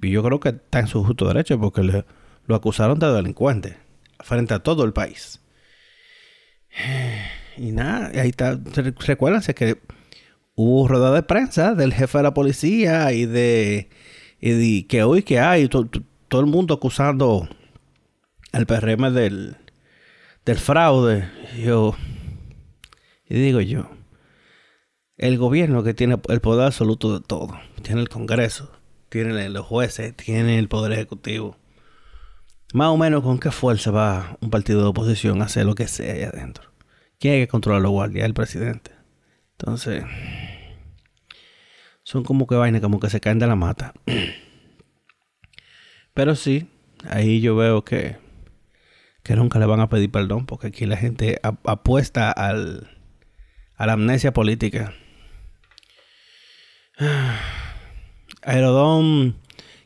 Y 0.00 0.12
yo 0.12 0.22
creo 0.22 0.38
que 0.38 0.50
está 0.50 0.78
en 0.78 0.86
su 0.86 1.02
justo 1.02 1.26
derecho 1.26 1.58
porque 1.58 1.82
lo 1.82 2.54
acusaron 2.54 3.00
de 3.00 3.12
delincuente 3.12 3.78
frente 4.20 4.54
a 4.54 4.60
todo 4.60 4.84
el 4.84 4.92
país. 4.92 5.40
Y 7.56 7.72
nada, 7.72 8.12
ahí 8.14 8.28
está. 8.28 8.56
Recuérdense 9.04 9.52
que 9.52 9.78
hubo 10.54 10.86
rueda 10.86 11.10
de 11.10 11.24
prensa 11.24 11.74
del 11.74 11.92
jefe 11.92 12.18
de 12.18 12.22
la 12.22 12.32
policía 12.32 13.12
y 13.12 13.26
de, 13.26 13.88
y 14.38 14.84
que 14.84 15.02
hoy 15.02 15.24
que 15.24 15.40
hay 15.40 15.66
todo 15.66 16.40
el 16.40 16.46
mundo 16.46 16.74
acusando 16.74 17.48
al 18.58 18.66
PRM 18.66 19.14
del, 19.14 19.56
del 20.44 20.58
fraude. 20.58 21.30
yo, 21.64 21.96
y 23.28 23.38
digo 23.38 23.60
yo, 23.60 23.88
el 25.16 25.38
gobierno 25.38 25.84
que 25.84 25.94
tiene 25.94 26.18
el 26.28 26.40
poder 26.40 26.66
absoluto 26.66 27.16
de 27.16 27.24
todo. 27.24 27.58
Tiene 27.82 28.00
el 28.00 28.08
Congreso, 28.08 28.72
tiene 29.08 29.48
los 29.48 29.64
jueces, 29.64 30.14
tiene 30.16 30.58
el 30.58 30.68
Poder 30.68 30.92
Ejecutivo. 30.92 31.56
Más 32.74 32.88
o 32.88 32.96
menos 32.96 33.22
con 33.22 33.38
qué 33.38 33.50
fuerza 33.50 33.92
va 33.92 34.36
un 34.40 34.50
partido 34.50 34.82
de 34.82 34.88
oposición 34.88 35.40
a 35.40 35.46
hacer 35.46 35.64
lo 35.64 35.74
que 35.74 35.86
sea 35.86 36.12
ahí 36.12 36.22
adentro. 36.24 36.72
¿Quién 37.20 37.34
hay 37.34 37.40
que 37.40 37.48
controlar 37.48 37.82
los 37.82 37.92
guardias? 37.92 38.26
El 38.26 38.34
presidente. 38.34 38.90
Entonces, 39.52 40.04
son 42.02 42.24
como 42.24 42.46
que 42.46 42.56
vainas, 42.56 42.80
como 42.80 42.98
que 42.98 43.08
se 43.08 43.20
caen 43.20 43.38
de 43.38 43.46
la 43.46 43.56
mata. 43.56 43.94
Pero 46.14 46.34
sí, 46.34 46.68
ahí 47.08 47.40
yo 47.40 47.56
veo 47.56 47.84
que, 47.84 48.27
que 49.28 49.36
nunca 49.36 49.58
le 49.58 49.66
van 49.66 49.80
a 49.80 49.90
pedir 49.90 50.10
perdón 50.10 50.46
porque 50.46 50.68
aquí 50.68 50.86
la 50.86 50.96
gente 50.96 51.38
apuesta 51.42 52.32
al, 52.32 52.88
a 53.76 53.84
la 53.84 53.92
amnesia 53.92 54.32
política. 54.32 54.94
Aerodón, 58.42 59.36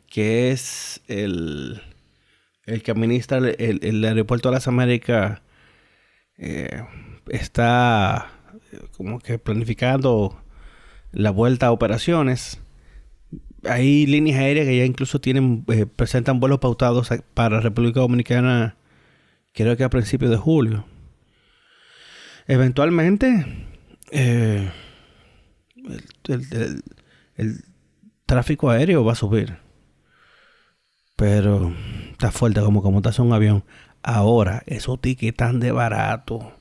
que 0.06 0.52
es 0.52 1.02
el, 1.08 1.82
el 2.66 2.84
que 2.84 2.92
administra 2.92 3.38
el, 3.38 4.04
aeropuerto 4.04 4.48
de 4.50 4.54
las 4.54 4.68
Américas, 4.68 5.42
eh, 6.38 6.84
está 7.28 8.30
como 8.96 9.18
que 9.18 9.40
planificando 9.40 10.40
la 11.10 11.32
vuelta 11.32 11.66
a 11.66 11.72
operaciones. 11.72 12.60
Hay 13.64 14.06
líneas 14.06 14.38
aéreas 14.38 14.68
que 14.68 14.78
ya 14.78 14.84
incluso 14.84 15.20
tienen 15.20 15.64
eh, 15.66 15.86
presentan 15.86 16.38
vuelos 16.38 16.60
pautados 16.60 17.08
para 17.34 17.60
República 17.60 17.98
Dominicana, 17.98 18.76
creo 19.52 19.76
que 19.76 19.84
a 19.84 19.90
principios 19.90 20.30
de 20.30 20.36
julio. 20.36 20.84
Eventualmente, 22.46 23.46
eh, 24.10 24.70
el, 27.36 27.64
tráfico 28.26 28.70
aéreo 28.70 29.04
va 29.04 29.12
a 29.12 29.16
subir. 29.16 29.58
Pero 31.16 31.72
está 32.12 32.32
fuerte 32.32 32.60
como 32.60 32.82
como 32.82 32.98
estás 32.98 33.18
un 33.18 33.32
avión. 33.32 33.64
Ahora, 34.02 34.62
esos 34.66 35.00
tickets 35.00 35.36
tan 35.36 35.60
de 35.60 35.72
barato. 35.72 36.52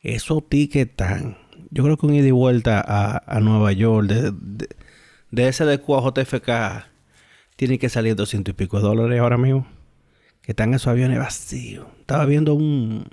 Esos 0.00 0.48
tickets 0.48 0.96
tan. 0.96 1.36
Yo 1.70 1.82
creo 1.84 1.96
que 1.96 2.06
un 2.06 2.14
ida 2.14 2.28
y 2.28 2.30
vuelta 2.30 2.82
a, 2.86 3.40
Nueva 3.40 3.72
York 3.72 4.08
de, 4.08 4.32
de, 5.30 5.48
ese 5.48 5.64
de 5.64 5.74
a 5.74 6.86
tiene 7.56 7.78
que 7.78 7.88
salir 7.88 8.14
200 8.14 8.52
y 8.52 8.54
pico 8.54 8.78
de 8.78 8.84
dólares 8.84 9.20
ahora 9.20 9.38
mismo. 9.38 9.66
Que 10.44 10.52
están 10.52 10.74
esos 10.74 10.88
aviones 10.88 11.18
vacíos. 11.18 11.86
Estaba 12.00 12.26
viendo 12.26 12.54
un, 12.54 13.06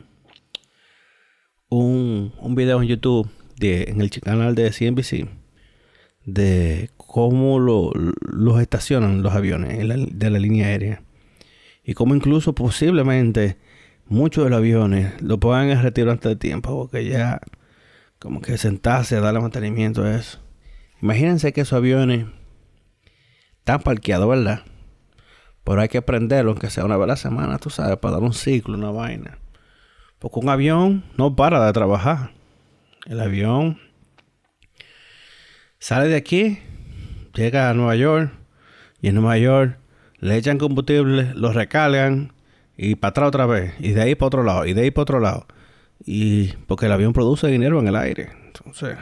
un, 1.70 2.34
un 2.38 2.56
video 2.56 2.82
en 2.82 2.88
YouTube 2.88 3.30
de, 3.58 3.84
en 3.84 4.02
el 4.02 4.10
canal 4.10 4.56
de 4.56 4.70
CNBC 4.72 5.30
de 6.26 6.90
cómo 6.98 7.60
lo, 7.60 7.92
los 7.94 8.62
estacionan 8.62 9.24
los 9.24 9.34
aviones 9.34 9.78
de 9.78 10.30
la 10.30 10.40
línea 10.40 10.68
aérea. 10.68 11.04
Y 11.84 11.94
cómo 11.94 12.16
incluso 12.16 12.54
posiblemente 12.54 13.58
muchos 14.06 14.44
de 14.44 14.50
los 14.50 14.60
aviones 14.60 15.20
lo 15.22 15.40
pongan 15.40 15.82
retirar 15.82 16.12
antes 16.12 16.30
de 16.30 16.36
tiempo, 16.36 16.78
porque 16.78 17.06
ya 17.06 17.42
como 18.20 18.42
que 18.42 18.58
sentarse 18.58 19.16
a 19.16 19.22
darle 19.22 19.40
mantenimiento 19.40 20.04
a 20.04 20.16
eso. 20.16 20.40
Imagínense 21.02 21.54
que 21.54 21.62
esos 21.62 21.78
aviones 21.78 22.28
están 23.60 23.82
parqueados, 23.82 24.30
¿verdad? 24.30 24.64
Pero 25.64 25.82
hay 25.82 25.90
que 25.90 26.02
prenderlo, 26.02 26.52
aunque 26.52 26.70
sea 26.70 26.86
una 26.86 26.98
vez 26.98 27.04
a 27.04 27.08
la 27.08 27.16
semana, 27.16 27.58
tú 27.60 27.70
sabes, 27.70 27.98
para 27.98 28.16
dar 28.16 28.24
un 28.24 28.34
ciclo, 28.34 28.76
una 28.76 28.92
vaina. 28.92 29.38
Porque 30.20 30.40
un 30.40 30.50
avión 30.50 31.04
no 31.18 31.36
para 31.36 31.66
de 31.66 31.74
trabajar. 31.74 32.32
El 33.06 33.20
avión 33.20 33.80
Sale 35.84 36.10
de 36.10 36.16
aquí, 36.16 36.60
llega 37.34 37.72
a 37.72 37.74
Nueva 37.74 37.96
York 37.96 38.32
y 39.02 39.08
en 39.08 39.16
Nueva 39.16 39.40
York 39.40 39.80
le 40.20 40.38
echan 40.38 40.60
combustible, 40.60 41.34
lo 41.34 41.54
recargan 41.54 42.34
y 42.78 42.94
para 42.94 43.10
atrás 43.10 43.28
otra 43.30 43.48
vez. 43.48 43.74
Y 43.80 43.94
de 43.94 44.04
ahí 44.04 44.14
para 44.14 44.28
otro 44.28 44.44
lado, 44.44 44.68
y 44.68 44.74
de 44.74 44.82
ahí 44.82 44.92
para 44.92 45.02
otro 45.02 45.20
lado. 45.20 45.48
Y 46.06 46.50
porque 46.68 46.86
el 46.86 46.92
avión 46.92 47.14
produce 47.14 47.48
dinero 47.48 47.80
en 47.80 47.88
el 47.88 47.96
aire. 47.96 48.30
Entonces, 48.46 48.96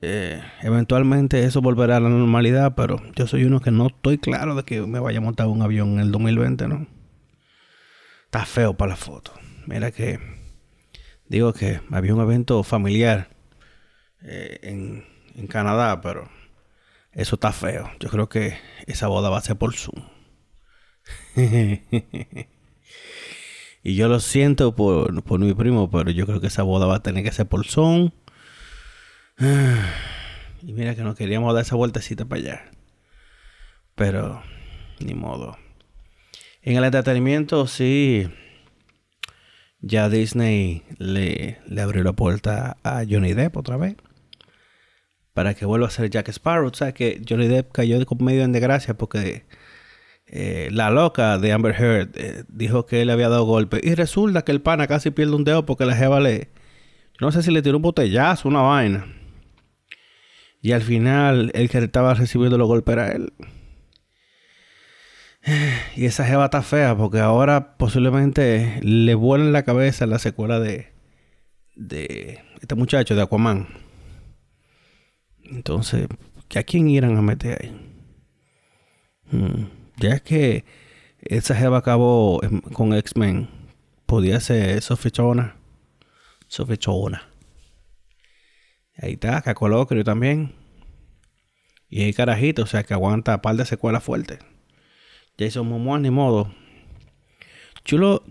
eh, 0.00 0.42
eventualmente 0.62 1.44
eso 1.44 1.60
volverá 1.60 1.96
a 1.96 2.00
la 2.00 2.08
normalidad, 2.08 2.74
pero 2.74 3.00
yo 3.14 3.26
soy 3.26 3.44
uno 3.44 3.60
que 3.60 3.70
no 3.70 3.88
estoy 3.88 4.18
claro 4.18 4.54
de 4.54 4.64
que 4.64 4.82
me 4.82 5.00
vaya 5.00 5.18
a 5.18 5.22
montar 5.22 5.46
un 5.48 5.62
avión 5.62 5.94
en 5.94 6.00
el 6.00 6.12
2020, 6.12 6.68
¿no? 6.68 6.86
Está 8.24 8.44
feo 8.44 8.74
para 8.74 8.90
la 8.90 8.96
foto. 8.96 9.32
Mira 9.66 9.90
que 9.90 10.18
digo 11.26 11.52
que 11.52 11.80
había 11.90 12.14
un 12.14 12.20
evento 12.20 12.62
familiar 12.62 13.28
eh, 14.22 14.60
en, 14.62 15.04
en 15.34 15.46
Canadá, 15.46 16.00
pero 16.00 16.28
eso 17.12 17.36
está 17.36 17.52
feo. 17.52 17.90
Yo 18.00 18.08
creo 18.08 18.28
que 18.28 18.56
esa 18.86 19.08
boda 19.08 19.30
va 19.30 19.38
a 19.38 19.42
ser 19.42 19.56
por 19.56 19.74
Zoom. 19.74 20.04
Y 23.82 23.94
yo 23.94 24.08
lo 24.08 24.20
siento 24.20 24.74
por, 24.74 25.22
por 25.22 25.40
mi 25.40 25.54
primo, 25.54 25.90
pero 25.90 26.10
yo 26.10 26.26
creo 26.26 26.40
que 26.40 26.48
esa 26.48 26.62
boda 26.62 26.86
va 26.86 26.96
a 26.96 27.02
tener 27.02 27.24
que 27.24 27.32
ser 27.32 27.46
por 27.46 27.66
son. 27.66 28.12
Y 30.62 30.72
mira 30.72 30.94
que 30.94 31.02
no 31.02 31.14
queríamos 31.14 31.54
dar 31.54 31.62
esa 31.62 31.76
vueltecita 31.76 32.24
para 32.24 32.40
allá. 32.40 32.64
Pero, 33.94 34.42
ni 35.00 35.14
modo. 35.14 35.56
En 36.62 36.76
el 36.76 36.84
entretenimiento, 36.84 37.66
sí. 37.66 38.28
Ya 39.80 40.08
Disney 40.08 40.82
le, 40.98 41.58
abrió 41.80 42.02
la 42.02 42.12
puerta 42.12 42.76
a 42.82 43.04
Johnny 43.08 43.32
Depp 43.34 43.56
otra 43.56 43.76
vez. 43.76 43.96
Para 45.32 45.54
que 45.54 45.64
vuelva 45.64 45.86
a 45.86 45.90
ser 45.90 46.10
Jack 46.10 46.28
Sparrow. 46.28 46.70
O 46.70 46.74
sea 46.74 46.92
que 46.92 47.22
Johnny 47.28 47.46
Depp 47.46 47.70
cayó 47.70 47.98
medio 48.18 48.42
en 48.42 48.52
desgracia 48.52 48.94
porque 48.94 49.46
eh, 50.26 50.68
la 50.72 50.90
loca 50.90 51.38
de 51.38 51.52
Amber 51.52 51.74
Heard 51.80 52.10
eh, 52.14 52.44
dijo 52.48 52.86
que 52.86 53.02
él 53.02 53.10
había 53.10 53.28
dado 53.28 53.44
golpe. 53.44 53.80
Y 53.82 53.94
resulta 53.94 54.42
que 54.42 54.52
el 54.52 54.60
pana 54.60 54.88
casi 54.88 55.12
pierde 55.12 55.36
un 55.36 55.44
dedo 55.44 55.64
porque 55.64 55.86
la 55.86 55.94
jeva 55.94 56.18
le. 56.18 56.48
no 57.20 57.30
sé 57.30 57.42
si 57.44 57.52
le 57.52 57.62
tiró 57.62 57.76
un 57.76 57.82
botellazo, 57.82 58.48
una 58.48 58.62
vaina. 58.62 59.17
Y 60.60 60.72
al 60.72 60.82
final, 60.82 61.50
el 61.54 61.68
que 61.68 61.78
estaba 61.78 62.14
recibiendo 62.14 62.58
los 62.58 62.68
golpes 62.68 62.92
era 62.92 63.12
él. 63.12 63.32
Y 65.96 66.04
esa 66.04 66.24
jeva 66.24 66.46
está 66.46 66.62
fea 66.62 66.96
porque 66.96 67.20
ahora 67.20 67.76
posiblemente 67.76 68.80
le 68.82 69.14
vuelen 69.14 69.52
la 69.52 69.62
cabeza 69.64 70.06
la 70.06 70.18
secuela 70.18 70.60
de, 70.60 70.92
de 71.74 72.40
este 72.60 72.74
muchacho 72.74 73.14
de 73.14 73.22
Aquaman. 73.22 73.68
Entonces, 75.44 76.06
¿a 76.54 76.62
quién 76.62 76.88
irán 76.88 77.16
a 77.16 77.22
meter 77.22 77.58
ahí? 77.62 77.80
Hmm. 79.30 79.66
Ya 79.96 80.10
es 80.14 80.22
que 80.22 80.64
esa 81.20 81.54
jeva 81.54 81.78
acabó 81.78 82.40
con 82.72 82.94
X-Men. 82.94 83.48
Podía 84.06 84.40
ser 84.40 84.80
Sofichona. 84.82 85.56
Sofichona. 86.46 87.27
Ahí 89.00 89.12
está, 89.12 89.40
Cacolocrio 89.42 90.04
también. 90.04 90.54
Y 91.88 92.02
hay 92.02 92.12
carajito, 92.12 92.62
o 92.62 92.66
sea 92.66 92.82
que 92.82 92.94
aguanta 92.94 93.36
un 93.36 93.40
par 93.40 93.56
de 93.56 93.64
secuelas 93.64 94.02
fuertes. 94.02 94.40
Jason 95.38 95.68
Momoa 95.68 95.98
ni 95.98 96.10
modo. 96.10 96.52
Chulo, 97.84 98.24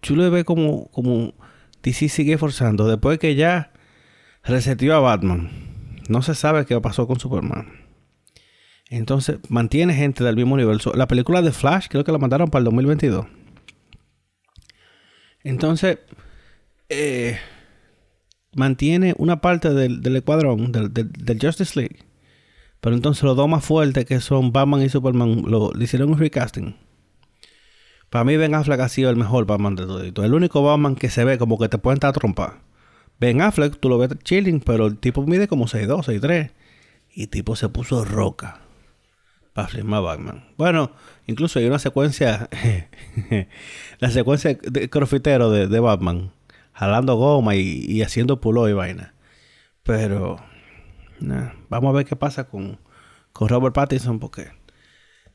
chulo 0.00 0.30
ve 0.30 0.44
como, 0.44 0.90
como 0.90 1.34
DC 1.82 2.08
sigue 2.08 2.38
forzando. 2.38 2.88
Después 2.88 3.18
que 3.18 3.34
ya 3.34 3.72
resetió 4.44 4.94
a 4.94 5.00
Batman. 5.00 5.50
No 6.08 6.22
se 6.22 6.34
sabe 6.34 6.64
qué 6.64 6.80
pasó 6.80 7.06
con 7.06 7.18
Superman. 7.18 7.84
Entonces, 8.90 9.38
mantiene 9.48 9.94
gente 9.94 10.22
del 10.22 10.36
mismo 10.36 10.54
universo. 10.54 10.92
La 10.94 11.08
película 11.08 11.42
de 11.42 11.52
Flash 11.52 11.88
creo 11.88 12.04
que 12.04 12.12
la 12.12 12.18
mandaron 12.18 12.50
para 12.50 12.60
el 12.60 12.64
2022. 12.66 13.26
Entonces, 15.42 15.98
eh, 16.88 17.38
mantiene 18.56 19.14
una 19.18 19.40
parte 19.40 19.70
del, 19.70 20.00
del 20.00 20.16
escuadrón, 20.16 20.72
del, 20.72 20.92
del, 20.92 21.38
Justice 21.40 21.78
League. 21.78 21.98
Pero 22.80 22.96
entonces 22.96 23.22
los 23.24 23.36
dos 23.36 23.48
más 23.48 23.64
fuertes 23.64 24.04
que 24.04 24.20
son 24.20 24.52
Batman 24.52 24.82
y 24.82 24.88
Superman 24.88 25.42
lo, 25.46 25.72
le 25.72 25.84
hicieron 25.84 26.10
un 26.10 26.18
recasting. 26.18 26.76
Para 28.10 28.24
mí 28.24 28.36
Ben 28.36 28.54
Affleck 28.54 28.80
ha 28.80 28.88
sido 28.88 29.10
el 29.10 29.16
mejor 29.16 29.46
Batman 29.46 29.74
de 29.74 30.12
todo. 30.12 30.24
El 30.24 30.34
único 30.34 30.62
Batman 30.62 30.94
que 30.94 31.10
se 31.10 31.24
ve 31.24 31.38
como 31.38 31.58
que 31.58 31.68
te 31.68 31.78
puede 31.78 31.94
estar 31.94 32.12
trompa. 32.12 32.60
Ben 33.18 33.40
Affleck, 33.40 33.78
tú 33.80 33.88
lo 33.88 33.98
ves 33.98 34.10
chilling, 34.22 34.60
pero 34.60 34.86
el 34.86 34.98
tipo 34.98 35.26
mide 35.26 35.48
como 35.48 35.66
6'2, 35.66 36.20
6'3. 36.20 36.50
Y 37.14 37.22
el 37.22 37.28
tipo 37.28 37.56
se 37.56 37.68
puso 37.68 38.04
roca 38.04 38.60
para 39.52 39.68
filmar 39.68 40.02
Batman. 40.02 40.44
Bueno, 40.56 40.92
incluso 41.26 41.58
hay 41.58 41.66
una 41.66 41.78
secuencia, 41.78 42.48
la 43.98 44.10
secuencia 44.10 44.58
de 44.62 44.90
crofitero 44.90 45.50
de, 45.50 45.68
de 45.68 45.80
Batman 45.80 46.32
jalando 46.74 47.16
goma 47.16 47.54
y, 47.54 48.02
haciendo 48.02 48.40
pulo 48.40 48.68
y 48.68 48.72
vaina. 48.72 49.14
Pero, 49.82 50.44
vamos 51.68 51.90
a 51.90 51.96
ver 51.96 52.04
qué 52.04 52.16
pasa 52.16 52.44
con, 52.44 52.78
con 53.32 53.48
Robert 53.48 53.74
Pattinson 53.74 54.18
porque 54.18 54.48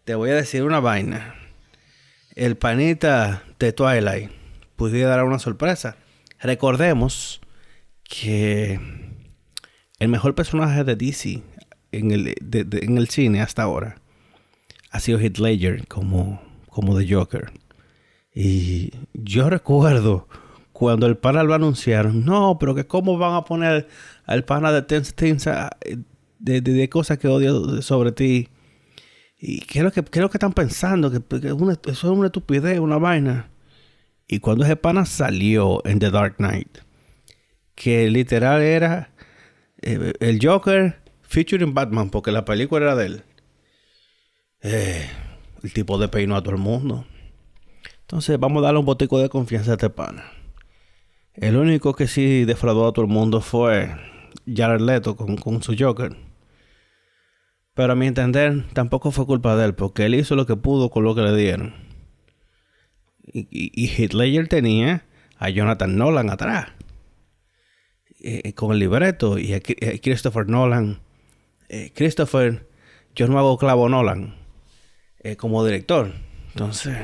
te 0.04 0.16
voy 0.16 0.30
a 0.30 0.36
decir 0.36 0.64
una 0.64 0.80
vaina. 0.80 1.36
El 2.36 2.58
panita 2.58 3.44
de 3.58 3.74
Twilight 3.74 4.32
pudiera 4.76 5.10
dar 5.10 5.24
una 5.24 5.40
sorpresa. 5.40 5.98
Recordemos 6.40 7.42
que 8.04 8.80
el 10.00 10.08
mejor 10.08 10.36
personaje 10.36 10.84
de 10.84 10.96
DC 10.96 11.42
en 11.92 12.12
el, 12.12 12.36
en 12.54 12.98
el 12.98 13.10
cine 13.10 13.42
hasta 13.42 13.64
ahora 13.64 13.98
ha 14.92 15.00
sido 15.00 15.20
Heath 15.20 15.38
Ledger 15.38 15.88
como, 15.88 16.42
como 16.70 16.98
The 16.98 17.14
Joker. 17.14 17.52
Y 18.34 18.92
yo 19.14 19.50
recuerdo 19.50 20.28
cuando 20.80 21.08
el 21.08 21.18
pana 21.18 21.44
lo 21.44 21.54
anunciaron, 21.54 22.24
no, 22.24 22.58
pero 22.58 22.74
que 22.74 22.88
cómo 22.88 23.18
van 23.18 23.36
a 23.36 23.44
poner 23.44 23.90
al 24.26 24.46
pana 24.46 24.72
de 24.72 24.82
Ten 24.82 25.04
de, 26.40 26.62
de, 26.62 26.90
cosas 26.90 27.18
que 27.18 27.28
odio 27.28 27.82
sobre 27.82 28.14
ti. 28.14 28.48
Y 29.38 29.60
creo 29.60 29.92
que, 29.92 30.02
creo 30.06 30.30
que 30.30 30.38
están 30.38 30.54
pensando 30.54 31.12
que, 31.12 31.22
eso 31.92 32.14
es 32.14 32.18
una 32.18 32.28
estupidez, 32.28 32.80
una 32.80 32.98
vaina. 32.98 33.50
Y 34.26 34.40
cuando 34.40 34.64
ese 34.64 34.78
pana 34.78 35.06
salió 35.06 35.86
en 35.86 36.00
The 36.00 36.12
Dark 36.12 36.38
Knight, 36.38 36.78
que 37.76 38.10
literal 38.10 38.62
era 38.62 39.12
eh, 39.82 40.14
el 40.22 40.40
Joker 40.42 40.98
featuring 41.24 41.74
Batman, 41.74 42.10
porque 42.10 42.32
la 42.32 42.46
película 42.46 42.86
era 42.86 42.96
de 42.96 43.06
él. 43.06 43.24
Eh, 44.62 45.10
el 45.62 45.74
tipo 45.74 45.98
de 45.98 46.08
peinó 46.08 46.38
a 46.38 46.42
todo 46.42 46.56
el 46.56 46.62
mundo. 46.62 47.06
Entonces 48.00 48.40
vamos 48.40 48.64
a 48.64 48.68
darle 48.68 48.80
un 48.80 48.86
botico 48.86 49.20
de 49.20 49.28
confianza 49.28 49.72
a 49.72 49.74
este 49.74 49.90
pana. 49.90 50.39
El 51.36 51.56
único 51.56 51.94
que 51.94 52.08
sí 52.08 52.46
defraudó 52.46 52.88
a 52.88 52.94
todo 52.94 53.06
el 53.06 53.12
mundo 53.12 53.42
fue 53.42 53.96
Jared 54.46 54.82
Leto 54.82 55.16
con, 55.16 55.64
su 55.64 55.76
Joker. 55.78 56.16
Pero 57.74 57.94
a 57.94 57.96
mi 57.96 58.08
entender, 58.08 58.66
tampoco 58.74 59.12
fue 59.12 59.26
culpa 59.26 59.56
de 59.56 59.66
él, 59.66 59.76
porque 59.76 60.06
él 60.06 60.16
hizo 60.16 60.36
lo 60.36 60.46
que 60.46 60.56
pudo 60.56 60.90
con 60.90 61.04
lo 61.04 61.16
que 61.16 61.22
le 61.22 61.36
dieron. 61.36 61.74
Y, 63.32 63.48
y, 63.52 64.48
tenía 64.48 65.06
a 65.38 65.50
Jonathan 65.50 65.96
Nolan 65.98 66.30
atrás. 66.30 66.68
Eh, 68.22 68.54
con 68.54 68.74
el 68.74 68.80
libreto. 68.80 69.38
Y 69.38 69.54
a, 69.54 69.62
Christopher 69.62 70.48
Nolan. 70.48 71.00
Eh, 71.70 71.92
Christopher, 71.96 72.68
yo 73.16 73.28
no 73.28 73.38
hago 73.40 73.58
clavo 73.58 73.88
Nolan 73.88 74.36
eh, 75.20 75.36
como 75.36 75.64
director. 75.64 76.12
Entonces, 76.50 76.98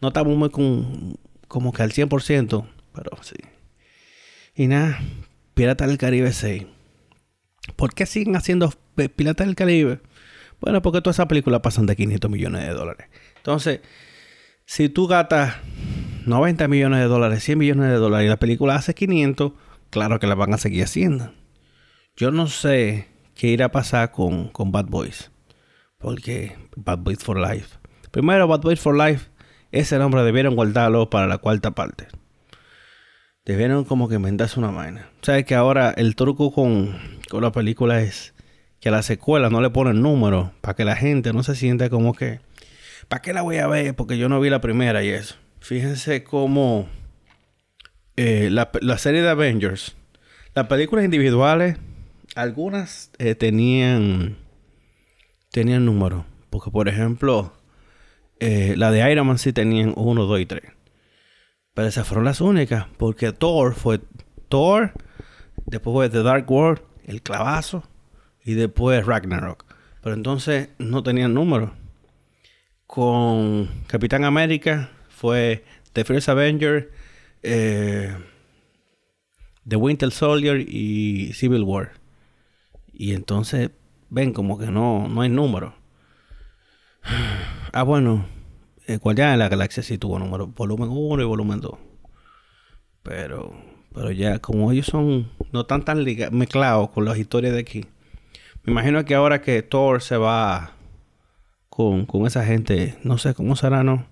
no 0.00 0.08
estamos 0.08 0.36
muy 0.36 0.50
con, 0.50 1.16
como 1.48 1.72
que 1.72 1.82
al 1.82 1.92
100%, 1.92 2.66
pero 2.94 3.10
sí. 3.22 3.36
Y 4.54 4.66
nada, 4.68 5.00
Pirata 5.54 5.86
del 5.86 5.98
Caribe 5.98 6.32
6. 6.32 6.66
¿Por 7.76 7.94
qué 7.94 8.06
siguen 8.06 8.36
haciendo 8.36 8.72
Pirata 9.16 9.44
del 9.44 9.54
Caribe? 9.54 10.00
Bueno, 10.60 10.82
porque 10.82 11.02
todas 11.02 11.16
esas 11.16 11.26
películas 11.26 11.60
pasan 11.60 11.86
de 11.86 11.96
500 11.96 12.30
millones 12.30 12.66
de 12.66 12.72
dólares. 12.72 13.08
Entonces, 13.36 13.80
si 14.64 14.88
tú 14.88 15.06
gastas 15.06 15.56
90 16.26 16.68
millones 16.68 17.00
de 17.00 17.06
dólares, 17.06 17.42
100 17.44 17.58
millones 17.58 17.90
de 17.90 17.96
dólares 17.96 18.26
y 18.26 18.28
la 18.30 18.38
película 18.38 18.74
hace 18.74 18.94
500, 18.94 19.52
claro 19.90 20.18
que 20.18 20.26
la 20.26 20.34
van 20.34 20.54
a 20.54 20.58
seguir 20.58 20.84
haciendo. 20.84 21.32
Yo 22.16 22.30
no 22.30 22.46
sé 22.46 23.08
qué 23.34 23.48
irá 23.48 23.66
a 23.66 23.72
pasar 23.72 24.12
con, 24.12 24.48
con 24.48 24.72
Bad 24.72 24.86
Boys. 24.86 25.30
Porque 25.98 26.56
Bad 26.76 26.98
Boys 26.98 27.22
for 27.22 27.38
Life. 27.38 27.76
Primero, 28.10 28.48
Bad 28.48 28.62
Boys 28.62 28.80
for 28.80 28.96
Life 28.96 29.28
ese 29.72 29.98
nombre 29.98 30.22
debieron 30.22 30.54
guardarlo 30.54 31.10
para 31.10 31.26
la 31.26 31.38
cuarta 31.38 31.72
parte. 31.72 32.08
Debieron 33.44 33.84
como 33.84 34.08
que 34.08 34.16
inventarse 34.16 34.58
una 34.58 34.70
vaina. 34.70 35.10
Sabes 35.22 35.44
que 35.44 35.54
ahora 35.54 35.90
el 35.96 36.16
truco 36.16 36.52
con, 36.52 36.98
con 37.28 37.42
la 37.42 37.52
película 37.52 38.00
es 38.00 38.34
que 38.80 38.88
a 38.88 38.92
la 38.92 39.02
secuela 39.02 39.50
no 39.50 39.60
le 39.60 39.70
ponen 39.70 40.02
número 40.02 40.52
para 40.60 40.74
que 40.74 40.84
la 40.84 40.96
gente 40.96 41.32
no 41.32 41.42
se 41.42 41.54
sienta 41.54 41.88
como 41.90 42.14
que, 42.14 42.40
¿para 43.08 43.22
qué 43.22 43.32
la 43.32 43.42
voy 43.42 43.58
a 43.58 43.66
ver? 43.66 43.94
Porque 43.94 44.18
yo 44.18 44.28
no 44.28 44.40
vi 44.40 44.50
la 44.50 44.60
primera 44.60 45.02
y 45.04 45.08
eso. 45.08 45.36
Fíjense 45.60 46.24
cómo 46.24 46.88
eh, 48.16 48.48
la, 48.50 48.98
serie 48.98 49.22
de 49.22 49.28
Avengers, 49.28 49.96
las 50.54 50.66
películas 50.66 51.04
individuales, 51.04 51.78
algunas 52.34 53.10
eh, 53.18 53.34
tenían, 53.34 54.36
tenían 55.50 55.84
número. 55.84 56.24
Porque 56.50 56.70
por 56.70 56.88
ejemplo, 56.88 57.52
eh, 58.40 58.74
la 58.76 58.90
de 58.90 59.10
Iron 59.10 59.26
Man 59.26 59.38
sí 59.38 59.52
tenían 59.52 59.92
1, 59.96 60.24
2 60.24 60.40
y 60.40 60.46
3. 60.46 60.62
Pero 61.74 61.88
esas 61.88 62.06
fueron 62.06 62.24
las 62.24 62.40
únicas. 62.40 62.86
Porque 62.96 63.32
Thor 63.32 63.74
fue 63.74 64.00
Thor. 64.48 64.92
Después 65.66 65.92
fue 65.92 66.08
The 66.08 66.22
Dark 66.22 66.50
World, 66.50 66.82
el 67.04 67.22
clavazo. 67.22 67.82
Y 68.44 68.54
después 68.54 69.04
Ragnarok. 69.04 69.64
Pero 70.02 70.14
entonces 70.14 70.68
no 70.78 71.02
tenían 71.02 71.34
número. 71.34 71.74
Con 72.86 73.68
Capitán 73.88 74.24
América 74.24 74.90
fue 75.08 75.64
The 75.92 76.04
First 76.04 76.28
Avenger, 76.28 76.92
eh, 77.42 78.16
The 79.66 79.76
Winter 79.76 80.10
Soldier 80.10 80.60
y 80.60 81.32
Civil 81.32 81.64
War. 81.64 81.92
Y 82.92 83.14
entonces 83.14 83.70
ven 84.08 84.32
como 84.32 84.58
que 84.58 84.66
no, 84.66 85.08
no 85.08 85.22
hay 85.22 85.28
número. 85.28 85.74
Ah, 87.76 87.82
bueno. 87.82 88.24
El 88.86 89.00
Guardián 89.00 89.32
de 89.32 89.36
la 89.36 89.50
Galaxia 89.50 89.82
sí 89.82 89.98
tuvo 89.98 90.18
número, 90.18 90.46
volumen 90.46 90.88
1 90.90 91.22
y 91.22 91.26
volumen 91.26 91.60
2. 91.60 91.74
Pero, 93.02 93.52
pero 93.92 94.10
ya, 94.12 94.38
como 94.38 94.72
ellos 94.72 94.86
son, 94.86 95.30
no 95.52 95.60
están 95.60 95.84
tan 95.84 96.02
mezclados 96.32 96.88
con 96.88 97.04
las 97.04 97.18
historias 97.18 97.52
de 97.52 97.60
aquí. 97.60 97.84
Me 98.64 98.72
imagino 98.72 99.04
que 99.04 99.14
ahora 99.14 99.42
que 99.42 99.60
Thor 99.60 100.00
se 100.00 100.16
va 100.16 100.72
con, 101.68 102.06
con 102.06 102.26
esa 102.26 102.46
gente, 102.46 102.96
no 103.02 103.18
sé 103.18 103.34
cómo 103.34 103.56
será, 103.56 103.84
¿no? 103.84 104.06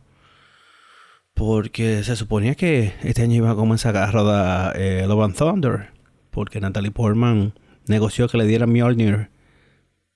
Porque 1.33 2.05
se 2.05 2.17
suponía 2.17 2.57
que 2.57 2.93
este 3.03 3.23
año 3.23 3.37
iba 3.37 3.53
a 3.53 3.57
comenzar 3.57 3.97
a 3.97 4.11
rodar 4.11 4.79
eh, 4.79 5.07
Love 5.09 5.25
and 5.25 5.37
Thunder. 5.37 5.91
Porque 6.31 6.61
Natalie 6.61 6.91
Portman 6.91 7.55
negoció 7.87 8.29
que 8.29 8.37
le 8.37 8.45
dieran 8.45 8.71
Mjolnir 8.71 9.31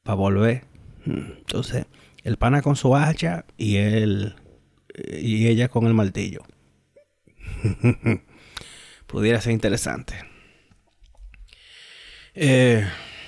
para 0.02 0.16
volver. 0.16 0.64
Entonces, 1.06 1.86
el 2.28 2.36
pana 2.36 2.60
con 2.60 2.76
su 2.76 2.94
hacha 2.94 3.46
y 3.56 3.76
él 3.76 4.36
y 5.10 5.46
ella 5.46 5.68
con 5.68 5.86
el 5.86 5.94
martillo. 5.94 6.42
Pudiera 9.06 9.40
ser 9.40 9.52
interesante. 9.52 10.14
Eh, 12.34 12.86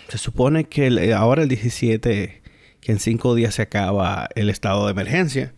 se 0.09 0.19
supone 0.19 0.65
que 0.65 1.15
ahora 1.15 1.43
el 1.43 1.49
17, 1.49 2.43
que 2.81 2.93
en 2.93 2.99
cinco 2.99 3.35
días 3.35 3.55
se 3.55 3.63
acaba 3.63 4.29
el 4.35 4.51
estado 4.51 4.85
de 4.85 4.93
emergencia. 4.93 5.55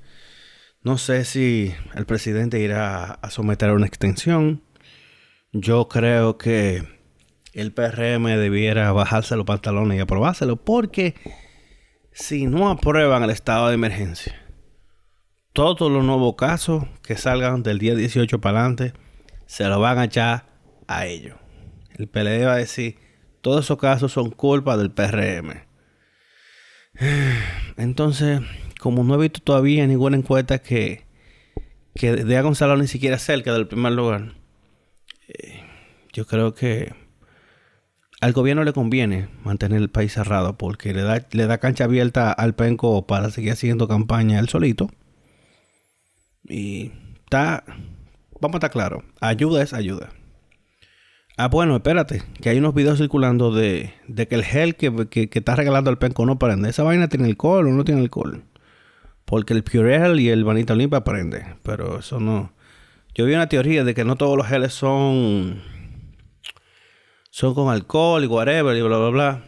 No 0.82 0.96
sé 0.96 1.24
si 1.24 1.74
el 1.96 2.06
presidente 2.06 2.60
irá 2.60 3.12
a 3.14 3.30
someter 3.30 3.72
una 3.72 3.86
extensión. 3.86 4.62
Yo 5.52 5.88
creo 5.88 6.38
que 6.38 6.84
el 7.54 7.72
PRM 7.72 8.24
debiera 8.38 8.92
bajarse 8.92 9.34
los 9.34 9.46
pantalones 9.46 9.98
y 9.98 10.00
aprobárselo 10.00 10.56
porque 10.56 11.14
si 12.12 12.46
no 12.46 12.70
aprueban 12.70 13.22
el 13.22 13.30
estado 13.30 13.68
de 13.68 13.74
emergencia, 13.74 14.34
todos 15.52 15.90
los 15.90 16.04
nuevos 16.04 16.34
casos 16.36 16.84
que 17.02 17.16
salgan 17.16 17.62
del 17.62 17.78
día 17.78 17.94
18 17.94 18.40
para 18.40 18.60
adelante 18.60 18.92
se 19.46 19.64
lo 19.64 19.80
van 19.80 19.98
a 19.98 20.04
echar 20.04 20.46
a 20.86 21.06
ellos. 21.06 21.36
El 21.96 22.08
PLD 22.08 22.46
va 22.46 22.54
a 22.54 22.56
decir, 22.56 22.98
todos 23.40 23.64
esos 23.64 23.78
casos 23.78 24.12
son 24.12 24.30
culpa 24.30 24.76
del 24.76 24.90
PRM. 24.90 25.64
Entonces, 27.76 28.40
como 28.78 29.04
no 29.04 29.14
he 29.14 29.18
visto 29.18 29.40
todavía 29.40 29.86
ninguna 29.86 30.16
encuesta 30.16 30.58
que, 30.58 31.06
que 31.94 32.12
dé 32.12 32.40
Gonzalo 32.40 32.76
ni 32.76 32.86
siquiera 32.86 33.18
cerca 33.18 33.52
del 33.52 33.68
primer 33.68 33.92
lugar, 33.92 34.34
eh, 35.28 35.62
yo 36.12 36.26
creo 36.26 36.54
que 36.54 36.94
al 38.22 38.32
gobierno 38.32 38.62
le 38.62 38.72
conviene 38.72 39.28
mantener 39.42 39.82
el 39.82 39.90
país 39.90 40.12
cerrado 40.12 40.56
porque 40.56 40.94
le 40.94 41.02
da, 41.02 41.26
le 41.32 41.46
da 41.48 41.58
cancha 41.58 41.84
abierta 41.84 42.30
al 42.30 42.54
penco 42.54 43.04
para 43.04 43.30
seguir 43.30 43.50
haciendo 43.50 43.88
campaña 43.88 44.38
él 44.38 44.48
solito. 44.48 44.88
Y 46.44 46.92
está, 47.24 47.64
vamos 48.40 48.54
a 48.54 48.58
estar 48.58 48.70
claros, 48.70 49.02
ayuda 49.20 49.60
es 49.60 49.72
ayuda. 49.72 50.10
Ah, 51.36 51.48
bueno, 51.48 51.74
espérate, 51.74 52.22
que 52.40 52.50
hay 52.50 52.58
unos 52.58 52.74
videos 52.74 52.98
circulando 52.98 53.52
de, 53.52 53.92
de 54.06 54.28
que 54.28 54.36
el 54.36 54.44
gel 54.44 54.76
que, 54.76 55.08
que, 55.08 55.28
está 55.32 55.56
regalando 55.56 55.90
el 55.90 55.98
penco 55.98 56.24
no 56.24 56.38
prende. 56.38 56.70
¿Esa 56.70 56.84
vaina 56.84 57.08
tiene 57.08 57.26
alcohol 57.26 57.66
o 57.66 57.72
no 57.72 57.82
tiene 57.82 58.02
alcohol? 58.02 58.44
Porque 59.24 59.52
el 59.52 59.64
Purell 59.64 60.20
y 60.20 60.28
el 60.28 60.44
Vanita 60.44 60.76
Limpia 60.76 61.02
prende, 61.02 61.56
pero 61.64 61.98
eso 61.98 62.20
no. 62.20 62.52
Yo 63.16 63.24
vi 63.24 63.34
una 63.34 63.48
teoría 63.48 63.82
de 63.82 63.94
que 63.94 64.04
no 64.04 64.14
todos 64.14 64.36
los 64.36 64.46
geles 64.46 64.74
son 64.74 65.60
son 67.32 67.54
con 67.54 67.72
alcohol 67.72 68.22
y 68.22 68.26
whatever 68.26 68.76
y 68.76 68.82
bla, 68.82 68.98
bla, 68.98 69.08
bla. 69.08 69.44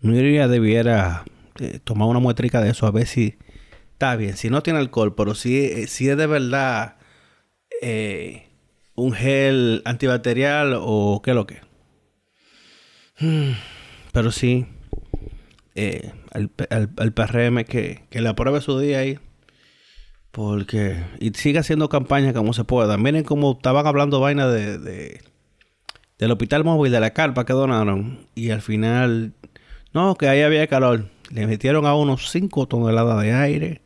No 0.00 0.16
iría 0.16 0.46
debiera 0.46 1.24
eh, 1.58 1.80
tomar 1.82 2.06
una 2.08 2.20
muestrica 2.20 2.60
de 2.60 2.70
eso 2.70 2.86
a 2.86 2.92
ver 2.92 3.08
si 3.08 3.36
está 3.94 4.14
bien. 4.14 4.36
Si 4.36 4.48
no 4.48 4.62
tiene 4.62 4.78
alcohol, 4.78 5.12
pero 5.16 5.34
si, 5.34 5.58
eh, 5.58 5.88
si 5.88 6.08
es 6.08 6.16
de 6.16 6.26
verdad 6.28 6.98
eh, 7.82 8.46
un 8.94 9.12
gel 9.12 9.82
antibacterial 9.84 10.76
o 10.78 11.20
qué 11.22 11.34
lo 11.34 11.46
que. 11.46 11.60
Pero 14.12 14.30
sí, 14.30 14.66
el, 15.74 16.50
PRM 16.50 17.64
que, 17.64 18.04
que 18.08 18.20
le 18.20 18.28
apruebe 18.28 18.60
su 18.60 18.78
día 18.78 18.98
ahí. 18.98 19.18
Porque. 20.30 21.02
Y 21.18 21.30
siga 21.30 21.60
haciendo 21.60 21.88
campaña 21.88 22.32
como 22.34 22.52
se 22.52 22.64
pueda. 22.64 22.98
Miren 22.98 23.24
cómo 23.24 23.52
estaban 23.52 23.86
hablando 23.86 24.20
vaina 24.20 24.46
de 24.48 25.31
del 26.22 26.30
hospital 26.30 26.62
móvil 26.62 26.92
de 26.92 27.00
la 27.00 27.10
carpa 27.10 27.44
que 27.44 27.52
donaron. 27.52 28.28
Y 28.36 28.50
al 28.50 28.62
final, 28.62 29.32
no, 29.92 30.14
que 30.14 30.28
ahí 30.28 30.42
había 30.42 30.68
calor. 30.68 31.10
Le 31.30 31.48
metieron 31.48 31.84
a 31.84 31.96
unos 31.96 32.30
5 32.30 32.68
toneladas 32.68 33.20
de 33.20 33.32
aire. 33.32 33.82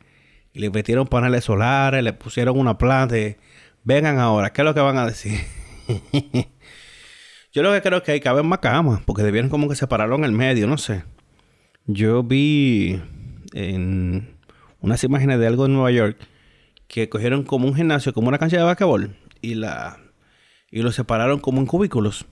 Y 0.53 0.59
le 0.59 0.69
metieron 0.69 1.07
paneles 1.07 1.45
solares. 1.45 2.03
Le 2.03 2.13
pusieron 2.13 2.59
una 2.59 2.77
planta 2.77 3.15
vengan 3.83 4.19
ahora, 4.19 4.53
¿qué 4.53 4.61
es 4.61 4.65
lo 4.65 4.75
que 4.75 4.81
van 4.81 4.99
a 4.99 5.07
decir? 5.07 5.39
Yo 7.53 7.63
lo 7.63 7.73
que 7.73 7.81
creo 7.81 7.97
es 7.97 8.03
que 8.03 8.11
hay 8.11 8.19
que 8.19 8.29
haber 8.29 8.43
más 8.43 8.59
camas. 8.59 9.01
Porque 9.03 9.23
debieron 9.23 9.49
como 9.49 9.67
que 9.67 9.75
separarlo 9.75 10.15
en 10.17 10.23
el 10.23 10.31
medio, 10.31 10.67
no 10.67 10.77
sé. 10.77 11.05
Yo 11.87 12.21
vi 12.21 13.01
en 13.53 14.37
unas 14.79 15.03
imágenes 15.03 15.39
de 15.39 15.47
algo 15.47 15.65
en 15.65 15.73
Nueva 15.73 15.89
York 15.89 16.19
que 16.87 17.09
cogieron 17.09 17.41
como 17.41 17.67
un 17.67 17.73
gimnasio, 17.73 18.13
como 18.13 18.27
una 18.27 18.37
cancha 18.37 18.57
de 18.57 18.63
basquetbol 18.63 19.15
y 19.41 19.55
la 19.55 19.97
y 20.71 20.81
lo 20.81 20.91
separaron 20.91 21.39
como 21.39 21.59
en 21.59 21.65
cubículos. 21.65 22.25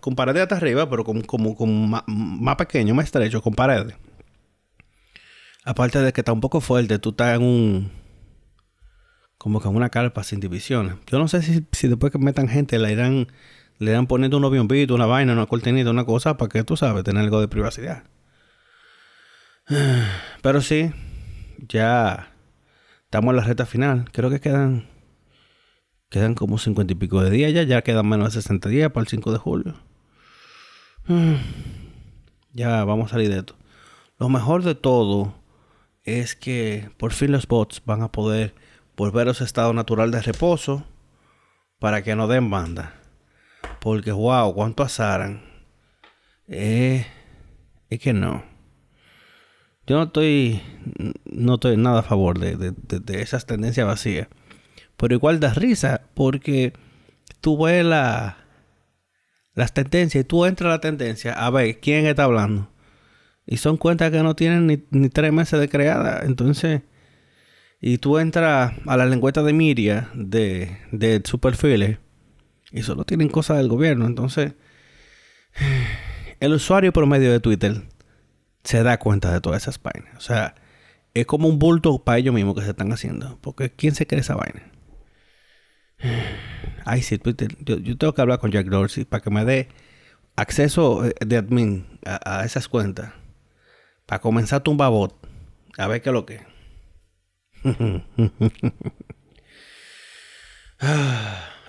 con 0.00 0.14
paredes 0.14 0.42
hasta 0.42 0.56
arriba, 0.56 0.88
pero 0.88 1.04
como, 1.04 1.22
como, 1.26 2.02
más, 2.06 2.56
pequeño, 2.56 2.94
más 2.94 3.06
estrecho, 3.06 3.42
con 3.42 3.54
paredes. 3.54 3.94
Aparte 5.64 6.00
de 6.00 6.12
que 6.12 6.20
está 6.20 6.32
un 6.32 6.40
poco 6.40 6.60
fuerte, 6.60 6.98
tú 6.98 7.10
estás 7.10 7.36
en 7.36 7.42
un. 7.42 7.92
Como 9.38 9.60
que 9.60 9.68
en 9.68 9.76
una 9.76 9.90
carpa 9.90 10.24
sin 10.24 10.40
divisiones. 10.40 10.94
Yo 11.06 11.18
no 11.18 11.28
sé 11.28 11.42
si, 11.42 11.66
si 11.72 11.88
después 11.88 12.12
que 12.12 12.18
metan 12.18 12.48
gente 12.48 12.78
le 12.78 12.92
irán, 12.92 13.28
le 13.78 13.90
irán 13.90 14.06
poniendo 14.06 14.38
unos 14.38 14.50
biombitos, 14.50 14.94
una 14.94 15.06
vaina, 15.06 15.32
una 15.32 15.46
cortinita, 15.46 15.90
una 15.90 16.04
cosa, 16.04 16.36
para 16.36 16.48
que 16.48 16.64
tú 16.64 16.76
sabes, 16.76 17.04
tener 17.04 17.22
algo 17.22 17.40
de 17.40 17.48
privacidad. 17.48 18.04
Pero 20.42 20.60
sí, 20.62 20.92
ya 21.68 22.32
estamos 23.04 23.30
en 23.32 23.36
la 23.36 23.42
recta 23.42 23.66
final. 23.66 24.08
Creo 24.12 24.30
que 24.30 24.40
quedan 24.40 24.88
Quedan 26.08 26.34
como 26.34 26.58
cincuenta 26.58 26.92
y 26.92 26.96
pico 26.96 27.20
de 27.20 27.30
días 27.30 27.52
ya, 27.52 27.64
ya 27.64 27.82
quedan 27.82 28.08
menos 28.08 28.34
de 28.34 28.40
60 28.40 28.68
días 28.68 28.92
para 28.92 29.02
el 29.02 29.08
5 29.08 29.32
de 29.32 29.38
julio. 29.38 29.74
Ya 32.52 32.84
vamos 32.84 33.08
a 33.08 33.10
salir 33.10 33.28
de 33.28 33.40
esto. 33.40 33.54
Lo 34.18 34.30
mejor 34.30 34.62
de 34.62 34.74
todo 34.74 35.34
es 36.04 36.34
que 36.34 36.90
por 36.96 37.12
fin 37.12 37.30
los 37.30 37.46
bots 37.46 37.82
van 37.84 38.00
a 38.00 38.10
poder 38.10 38.54
volver 38.96 39.28
a 39.28 39.34
su 39.34 39.44
estado 39.44 39.74
natural 39.74 40.10
de 40.10 40.22
reposo 40.22 40.86
para 41.78 42.02
que 42.02 42.16
no 42.16 42.28
den 42.28 42.48
banda. 42.48 42.94
Porque, 43.78 44.10
wow, 44.10 44.54
cuánto 44.54 44.82
azaran. 44.82 45.42
Eh, 46.48 47.06
es 47.90 48.00
que 48.00 48.14
no. 48.14 48.42
Yo 49.86 49.96
no 49.96 50.04
estoy, 50.04 50.62
no 51.26 51.54
estoy 51.56 51.76
nada 51.76 52.00
a 52.00 52.04
favor 52.04 52.38
de, 52.38 52.56
de 52.56 53.20
esas 53.20 53.44
tendencias 53.44 53.86
vacías. 53.86 54.28
Pero 54.96 55.14
igual 55.14 55.40
da 55.40 55.52
risa 55.54 56.02
porque 56.14 56.72
tú 57.40 57.62
ves 57.64 57.84
la, 57.84 58.38
las 59.54 59.72
tendencias 59.72 60.22
y 60.22 60.26
tú 60.26 60.44
entras 60.44 60.68
a 60.68 60.74
la 60.74 60.80
tendencia 60.80 61.32
a 61.32 61.50
ver 61.50 61.80
quién 61.80 62.06
está 62.06 62.24
hablando. 62.24 62.70
Y 63.46 63.58
son 63.58 63.76
cuentas 63.76 64.10
que 64.10 64.22
no 64.22 64.34
tienen 64.34 64.66
ni, 64.66 65.08
tres 65.08 65.32
meses 65.32 65.60
de 65.60 65.68
creada. 65.68 66.22
Entonces, 66.24 66.82
y 67.80 67.98
tú 67.98 68.18
entras 68.18 68.74
a 68.86 68.96
la 68.96 69.06
lengüeta 69.06 69.42
de 69.42 69.52
Miria 69.52 70.10
de, 70.14 70.78
de 70.92 71.22
su 71.24 71.38
perfil 71.38 71.98
y 72.72 72.82
solo 72.82 73.04
tienen 73.04 73.28
cosas 73.28 73.58
del 73.58 73.68
gobierno. 73.68 74.06
Entonces, 74.06 74.54
el 76.40 76.52
usuario 76.52 76.92
promedio 76.92 77.30
de 77.32 77.40
Twitter 77.40 77.82
se 78.64 78.82
da 78.82 78.98
cuenta 78.98 79.32
de 79.32 79.40
todas 79.40 79.62
esas 79.62 79.80
vainas. 79.80 80.16
O 80.16 80.20
sea, 80.20 80.54
es 81.14 81.24
como 81.26 81.48
un 81.48 81.58
bulto 81.58 82.02
para 82.02 82.18
ellos 82.18 82.34
mismos 82.34 82.56
que 82.56 82.62
se 82.62 82.70
están 82.70 82.92
haciendo. 82.92 83.38
Porque 83.40 83.70
¿quién 83.70 83.94
se 83.94 84.06
cree 84.06 84.20
esa 84.20 84.34
vaina? 84.34 84.70
Ay, 86.84 87.02
sí, 87.02 87.20
Yo, 87.64 87.98
tengo 87.98 88.14
que 88.14 88.20
hablar 88.20 88.38
con 88.38 88.50
Jack 88.50 88.66
Dorsey 88.68 89.04
para 89.04 89.22
que 89.22 89.30
me 89.30 89.44
dé 89.44 89.68
acceso 90.36 91.04
eh, 91.04 91.14
de 91.24 91.36
admin 91.36 91.86
a, 92.04 92.44
esas 92.44 92.68
cuentas. 92.68 93.12
Para 94.06 94.20
comenzar 94.20 94.58
a 94.60 94.62
tumbar 94.62 94.90
bot. 94.90 95.14
A 95.78 95.88
ver 95.88 96.00
qué 96.02 96.10
es 96.10 96.12
lo 96.12 96.26
que. 96.26 96.40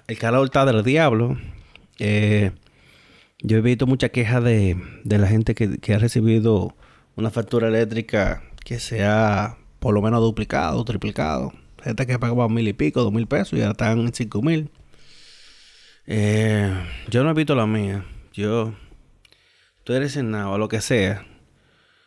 El 0.08 0.18
calor 0.20 0.46
está 0.46 0.66
del 0.66 0.84
diablo. 0.84 1.38
Eh, 2.00 2.52
yo 3.40 3.58
he 3.58 3.62
visto 3.62 3.88
mucha 3.88 4.10
queja 4.10 4.42
de, 4.42 4.78
de 5.04 5.18
la 5.18 5.28
gente 5.28 5.56
que, 5.56 5.80
que, 5.80 5.94
ha 5.94 6.00
recibido 6.00 6.76
una 7.16 7.32
factura 7.32 7.68
eléctrica 7.70 8.44
que 8.64 8.80
se 8.80 9.04
ha 9.04 9.58
por 9.80 9.94
lo 9.94 10.02
menos 10.02 10.22
duplicado, 10.22 10.84
triplicado. 10.86 11.54
Gente 11.88 12.06
que 12.06 12.20
pagaba 12.20 12.50
mil 12.50 12.68
y 12.68 12.74
pico, 12.74 13.02
dos 13.02 13.14
mil 13.14 13.28
pesos 13.28 13.58
y 13.58 13.62
ahora 13.62 13.72
están 13.72 14.00
en 14.00 14.14
cinco 14.14 14.42
mil. 14.42 14.70
Eh, 16.06 16.70
yo 17.10 17.24
no 17.24 17.30
he 17.30 17.34
visto 17.34 17.56
la 17.56 17.66
mía. 17.66 18.04
Yo, 18.34 18.74
tú 19.86 19.94
eres 19.94 20.18
en 20.18 20.32
nada, 20.32 20.50
o 20.50 20.58
lo 20.58 20.68
que 20.68 20.82
sea. 20.82 21.26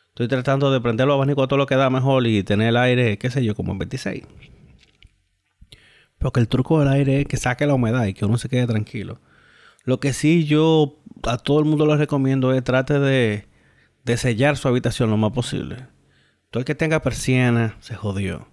Estoy 0.08 0.28
tratando 0.28 0.70
de 0.70 0.82
prender 0.82 1.06
los 1.06 1.14
abanicos 1.14 1.44
a 1.44 1.48
todo 1.48 1.56
lo 1.56 1.64
que 1.64 1.76
da 1.76 1.88
mejor 1.88 2.26
y 2.26 2.42
tener 2.42 2.68
el 2.68 2.76
aire, 2.76 3.16
qué 3.16 3.30
sé 3.30 3.42
yo, 3.42 3.54
como 3.54 3.72
en 3.72 3.78
26. 3.78 4.24
Porque 6.18 6.40
el 6.40 6.48
truco 6.48 6.78
del 6.78 6.88
aire 6.88 7.22
es 7.22 7.26
que 7.26 7.38
saque 7.38 7.64
la 7.64 7.72
humedad 7.72 8.04
y 8.04 8.12
que 8.12 8.26
uno 8.26 8.36
se 8.36 8.50
quede 8.50 8.66
tranquilo. 8.66 9.18
Lo 9.84 9.98
que 9.98 10.12
sí 10.12 10.44
yo 10.44 10.98
a 11.22 11.38
todo 11.38 11.58
el 11.58 11.64
mundo 11.64 11.86
le 11.86 11.96
recomiendo 11.96 12.52
es 12.52 12.62
trate 12.64 13.00
de, 13.00 13.46
de 14.04 14.16
sellar 14.18 14.58
su 14.58 14.68
habitación 14.68 15.08
lo 15.08 15.16
más 15.16 15.32
posible. 15.32 15.86
Todo 16.50 16.60
el 16.60 16.66
que 16.66 16.74
tenga 16.74 17.00
persiana 17.00 17.76
se 17.80 17.94
jodió. 17.94 18.46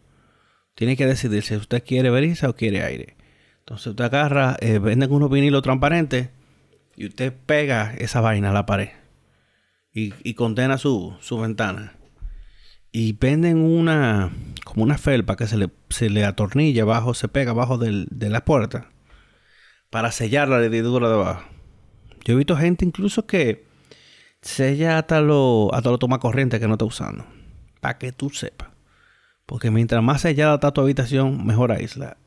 Tiene 0.77 0.95
que 0.95 1.07
decidir 1.07 1.41
si 1.41 1.55
usted 1.55 1.83
quiere 1.83 2.11
brisa 2.11 2.49
o 2.49 2.55
quiere 2.55 2.83
aire. 2.83 3.17
Entonces 3.61 3.87
usted 3.87 4.05
agarra, 4.05 4.57
eh, 4.59 4.77
venden 4.77 5.11
unos 5.11 5.31
vinilos 5.31 5.63
transparentes 5.63 6.29
y 6.95 7.07
usted 7.07 7.33
pega 7.33 7.95
esa 7.97 8.21
vaina 8.21 8.51
a 8.51 8.53
la 8.53 8.67
pared 8.67 8.89
y, 9.91 10.35
condena 10.35 10.77
su, 10.77 11.17
ventana. 11.41 11.95
Y 12.91 13.13
venden 13.13 13.57
una, 13.57 14.31
como 14.63 14.83
una 14.83 14.99
felpa 14.99 15.35
que 15.35 15.47
se 15.47 15.57
le, 15.57 15.71
se 15.89 16.11
le 16.11 16.23
atornilla 16.25 16.83
abajo, 16.83 17.15
se 17.15 17.27
pega 17.27 17.51
abajo 17.51 17.79
de 17.79 18.29
la 18.29 18.45
puerta 18.45 18.91
para 19.89 20.11
sellar 20.11 20.47
la 20.47 20.57
heredidura 20.57 21.07
de 21.07 21.15
abajo. 21.15 21.43
Yo 22.23 22.33
he 22.33 22.37
visto 22.37 22.55
gente 22.55 22.85
incluso 22.85 23.25
que 23.25 23.65
sella 24.43 24.99
hasta 24.99 25.21
lo, 25.21 25.73
hasta 25.73 25.89
lo 25.89 25.97
toma 25.97 26.19
corriente 26.19 26.59
que 26.59 26.67
no 26.67 26.75
está 26.75 26.85
usando. 26.85 27.25
Para 27.81 27.97
que 27.97 28.11
tú 28.11 28.29
sepas. 28.29 28.76
Porque 29.47 29.71
mientras 29.71 30.03
más 30.03 30.21
sellada 30.21 30.55
está 30.55 30.71
tu 30.71 30.81
habitación, 30.81 31.47
mejor 31.47 31.71
aísla. 31.71 32.17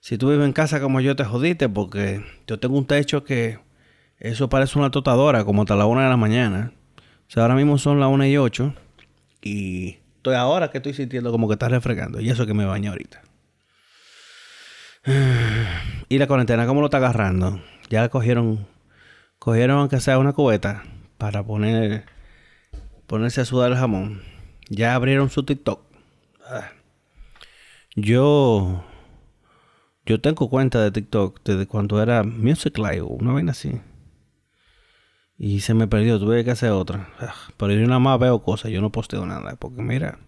Si 0.00 0.16
tú 0.16 0.30
vives 0.30 0.46
en 0.46 0.52
casa 0.52 0.80
como 0.80 1.00
yo, 1.00 1.16
te 1.16 1.24
jodiste 1.24 1.68
porque 1.68 2.24
yo 2.46 2.58
tengo 2.58 2.78
un 2.78 2.86
techo 2.86 3.24
que 3.24 3.58
eso 4.18 4.48
parece 4.48 4.78
una 4.78 4.90
totadora, 4.90 5.44
como 5.44 5.62
hasta 5.62 5.76
la 5.76 5.86
una 5.86 6.04
de 6.04 6.08
la 6.08 6.16
mañana. 6.16 6.72
O 6.96 7.30
sea, 7.30 7.42
ahora 7.42 7.56
mismo 7.56 7.78
son 7.78 7.98
las 8.00 8.08
una 8.08 8.28
y 8.28 8.36
ocho. 8.36 8.74
Y 9.42 9.98
estoy 10.16 10.36
ahora 10.36 10.70
que 10.70 10.78
estoy 10.78 10.94
sintiendo 10.94 11.32
como 11.32 11.48
que 11.48 11.54
está 11.54 11.68
refregando. 11.68 12.20
Y 12.20 12.30
eso 12.30 12.46
que 12.46 12.54
me 12.54 12.64
baña 12.64 12.90
ahorita. 12.90 13.22
Y 16.08 16.18
la 16.18 16.26
cuarentena, 16.26 16.66
¿cómo 16.66 16.80
lo 16.80 16.88
está 16.88 16.98
agarrando? 16.98 17.60
Ya 17.88 18.08
cogieron, 18.08 18.68
cogieron 19.38 19.78
aunque 19.78 20.00
sea 20.00 20.18
una 20.18 20.32
cubeta 20.32 20.84
para 21.18 21.42
poner, 21.42 22.04
ponerse 23.06 23.40
a 23.40 23.44
sudar 23.46 23.72
el 23.72 23.78
jamón. 23.78 24.22
Ya 24.68 24.94
abrieron 24.94 25.30
su 25.30 25.44
TikTok. 25.44 25.93
Yo, 27.96 28.84
yo 30.04 30.20
tengo 30.20 30.50
cuenta 30.50 30.82
de 30.82 30.90
TikTok 30.90 31.40
desde 31.44 31.66
cuando 31.66 32.02
era 32.02 32.24
Music 32.24 32.76
Live, 32.78 33.02
una 33.02 33.32
vaina 33.32 33.52
así. 33.52 33.80
Y 35.38 35.60
se 35.60 35.74
me 35.74 35.88
perdió, 35.88 36.18
tuve 36.18 36.44
que 36.44 36.50
hacer 36.50 36.70
otra. 36.70 37.08
Ah, 37.20 37.34
pero 37.56 37.72
yo 37.72 37.86
nada 37.86 37.98
más 37.98 38.18
veo 38.18 38.42
cosas, 38.42 38.70
yo 38.70 38.80
no 38.80 38.90
posteo 38.90 39.26
nada. 39.26 39.56
Porque 39.56 39.82
mira, 39.82 40.18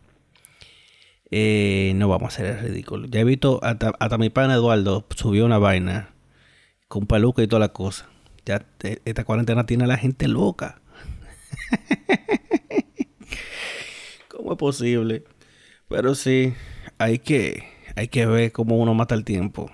eh, 1.31 1.93
no 1.97 2.09
vamos 2.09 2.25
a 2.25 2.29
hacer 2.29 2.47
el 2.47 2.61
ridículo. 2.61 3.07
Ya 3.07 3.21
he 3.21 3.25
visto, 3.25 3.61
hasta, 3.63 4.19
mi 4.19 4.31
pana 4.31 4.55
Eduardo 4.55 5.07
subió 5.17 5.45
una 5.45 5.59
vaina 5.59 6.11
con 6.89 7.07
peluca 7.07 7.43
y 7.43 7.49
toda 7.49 7.61
la 7.61 7.73
cosa. 7.73 8.09
Ya 8.45 8.65
esta 9.05 9.25
cuarentena 9.25 9.67
tiene 9.67 9.85
a 9.85 9.89
la 9.89 9.97
gente 9.97 10.29
loca. 10.29 10.81
¿Cómo 14.29 14.53
es 14.53 14.59
posible? 14.59 15.25
Pero 15.89 16.15
sí, 16.15 16.55
hay 16.99 17.19
que, 17.19 17.65
hay 17.95 18.09
que 18.09 18.27
ver 18.27 18.53
cómo 18.53 18.77
uno 18.77 18.95
mata 18.95 19.15
el 19.15 19.25
tiempo. 19.25 19.71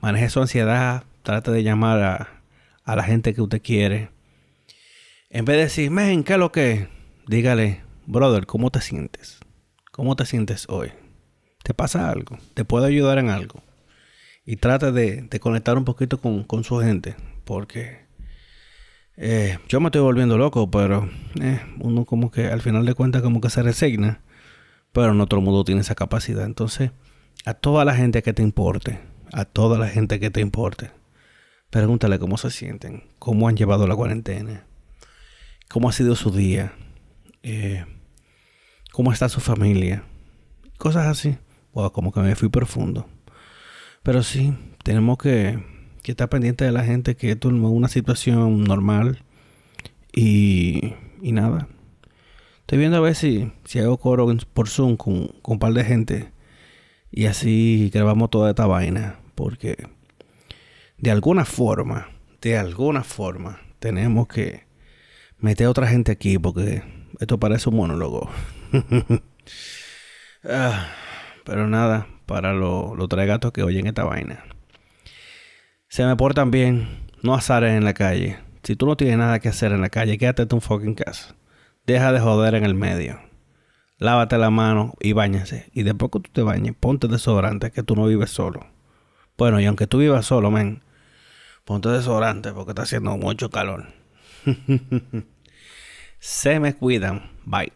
Maneje 0.00 0.30
su 0.30 0.40
ansiedad, 0.40 1.04
trate 1.22 1.50
de 1.50 1.62
llamar 1.62 2.02
a, 2.02 2.42
a 2.84 2.96
la 2.96 3.02
gente 3.04 3.34
que 3.34 3.42
usted 3.42 3.62
quiere 3.62 4.10
en 5.32 5.44
vez 5.44 5.56
de 5.58 5.62
decir, 5.62 5.90
men, 5.92 6.24
¿qué 6.24 6.32
es 6.32 6.38
lo 6.40 6.50
que? 6.50 6.88
Dígale, 7.28 7.82
brother, 8.04 8.46
¿cómo 8.46 8.70
te 8.70 8.80
sientes? 8.80 9.38
¿Cómo 9.92 10.16
te 10.16 10.26
sientes 10.26 10.66
hoy? 10.68 10.90
¿Te 11.62 11.72
pasa 11.72 12.10
algo? 12.10 12.36
¿Te 12.54 12.64
puedo 12.64 12.84
ayudar 12.84 13.18
en 13.18 13.28
algo? 13.30 13.62
Y 14.44 14.56
trate 14.56 14.90
de, 14.90 15.28
conectar 15.38 15.78
un 15.78 15.84
poquito 15.84 16.20
con, 16.20 16.64
su 16.64 16.80
gente. 16.80 17.14
Porque 17.44 18.06
eh, 19.16 19.58
yo 19.68 19.78
me 19.78 19.86
estoy 19.86 20.00
volviendo 20.00 20.36
loco, 20.36 20.68
pero 20.68 21.08
eh, 21.40 21.60
uno 21.78 22.04
como 22.06 22.32
que 22.32 22.48
al 22.48 22.60
final 22.60 22.84
de 22.84 22.94
cuentas 22.94 23.22
como 23.22 23.40
que 23.40 23.50
se 23.50 23.62
resigna. 23.62 24.22
Pero 24.92 25.14
no 25.14 25.26
todo 25.26 25.40
el 25.40 25.46
mundo 25.46 25.64
tiene 25.64 25.82
esa 25.82 25.94
capacidad. 25.94 26.44
Entonces, 26.44 26.90
a 27.44 27.54
toda 27.54 27.84
la 27.84 27.94
gente 27.94 28.22
que 28.22 28.32
te 28.32 28.42
importe, 28.42 29.00
a 29.32 29.44
toda 29.44 29.78
la 29.78 29.88
gente 29.88 30.20
que 30.20 30.30
te 30.30 30.40
importe, 30.40 30.90
pregúntale 31.70 32.18
cómo 32.18 32.36
se 32.38 32.50
sienten, 32.50 33.04
cómo 33.18 33.48
han 33.48 33.56
llevado 33.56 33.86
la 33.86 33.96
cuarentena 33.96 34.66
cómo 35.70 35.88
ha 35.88 35.92
sido 35.92 36.16
su 36.16 36.32
día, 36.32 36.72
eh, 37.44 37.84
cómo 38.90 39.12
está 39.12 39.28
su 39.28 39.40
familia, 39.40 40.02
cosas 40.76 41.06
así. 41.06 41.38
O 41.72 41.92
como 41.92 42.10
que 42.10 42.18
me 42.18 42.34
fui 42.34 42.48
profundo. 42.48 43.08
Pero 44.02 44.24
sí, 44.24 44.52
tenemos 44.82 45.16
que, 45.18 45.62
estar 46.04 46.28
pendientes 46.28 46.66
de 46.66 46.72
la 46.72 46.82
gente 46.82 47.14
que 47.14 47.30
es 47.30 47.38
una 47.44 47.86
situación 47.86 48.64
normal 48.64 49.22
y 50.12 50.94
nada. 51.22 51.68
Estoy 52.70 52.78
viendo 52.78 52.98
a 52.98 53.00
ver 53.00 53.16
si, 53.16 53.50
si 53.64 53.80
hago 53.80 53.98
coro 53.98 54.32
por 54.54 54.68
Zoom 54.68 54.96
con, 54.96 55.26
con 55.42 55.54
un 55.54 55.58
par 55.58 55.72
de 55.72 55.82
gente 55.82 56.30
y 57.10 57.26
así 57.26 57.90
grabamos 57.92 58.30
toda 58.30 58.50
esta 58.50 58.64
vaina. 58.64 59.18
Porque 59.34 59.88
de 60.96 61.10
alguna 61.10 61.44
forma, 61.44 62.10
de 62.40 62.56
alguna 62.56 63.02
forma, 63.02 63.60
tenemos 63.80 64.28
que 64.28 64.68
mete 65.38 65.64
a 65.64 65.70
otra 65.70 65.88
gente 65.88 66.12
aquí 66.12 66.38
porque 66.38 66.84
esto 67.18 67.40
parece 67.40 67.70
un 67.70 67.74
monólogo. 67.74 68.30
Ah, 70.44 70.86
pero 71.44 71.66
nada, 71.66 72.06
para 72.24 72.54
los 72.54 72.96
lo 72.96 73.08
tres 73.08 73.26
gatos 73.26 73.50
que 73.50 73.64
oyen 73.64 73.88
esta 73.88 74.04
vaina. 74.04 74.44
Se 75.88 76.06
me 76.06 76.14
portan 76.14 76.52
bien, 76.52 77.08
no 77.22 77.34
azares 77.34 77.76
en 77.76 77.84
la 77.84 77.94
calle. 77.94 78.38
Si 78.62 78.76
tú 78.76 78.86
no 78.86 78.96
tienes 78.96 79.18
nada 79.18 79.40
que 79.40 79.48
hacer 79.48 79.72
en 79.72 79.80
la 79.80 79.90
calle, 79.90 80.16
quédate 80.16 80.42
en 80.42 80.48
tu 80.48 80.60
fucking 80.60 80.94
casa. 80.94 81.34
Deja 81.86 82.12
de 82.12 82.20
joder 82.20 82.54
en 82.54 82.64
el 82.64 82.74
medio. 82.74 83.20
Lávate 83.98 84.38
la 84.38 84.50
mano 84.50 84.94
y 85.00 85.12
bañase. 85.12 85.70
Y 85.72 85.82
después 85.82 86.10
que 86.10 86.20
tú 86.20 86.30
te 86.32 86.42
bañes, 86.42 86.74
ponte 86.78 87.08
desodorante 87.08 87.70
que 87.70 87.82
tú 87.82 87.96
no 87.96 88.06
vives 88.06 88.30
solo. 88.30 88.66
Bueno, 89.36 89.60
y 89.60 89.66
aunque 89.66 89.86
tú 89.86 89.98
vivas 89.98 90.26
solo, 90.26 90.50
men, 90.50 90.82
ponte 91.64 91.88
desodorante 91.88 92.52
porque 92.52 92.72
está 92.72 92.82
haciendo 92.82 93.16
mucho 93.16 93.50
calor. 93.50 93.88
Se 96.18 96.60
me 96.60 96.74
cuidan. 96.74 97.30
Bye. 97.44 97.72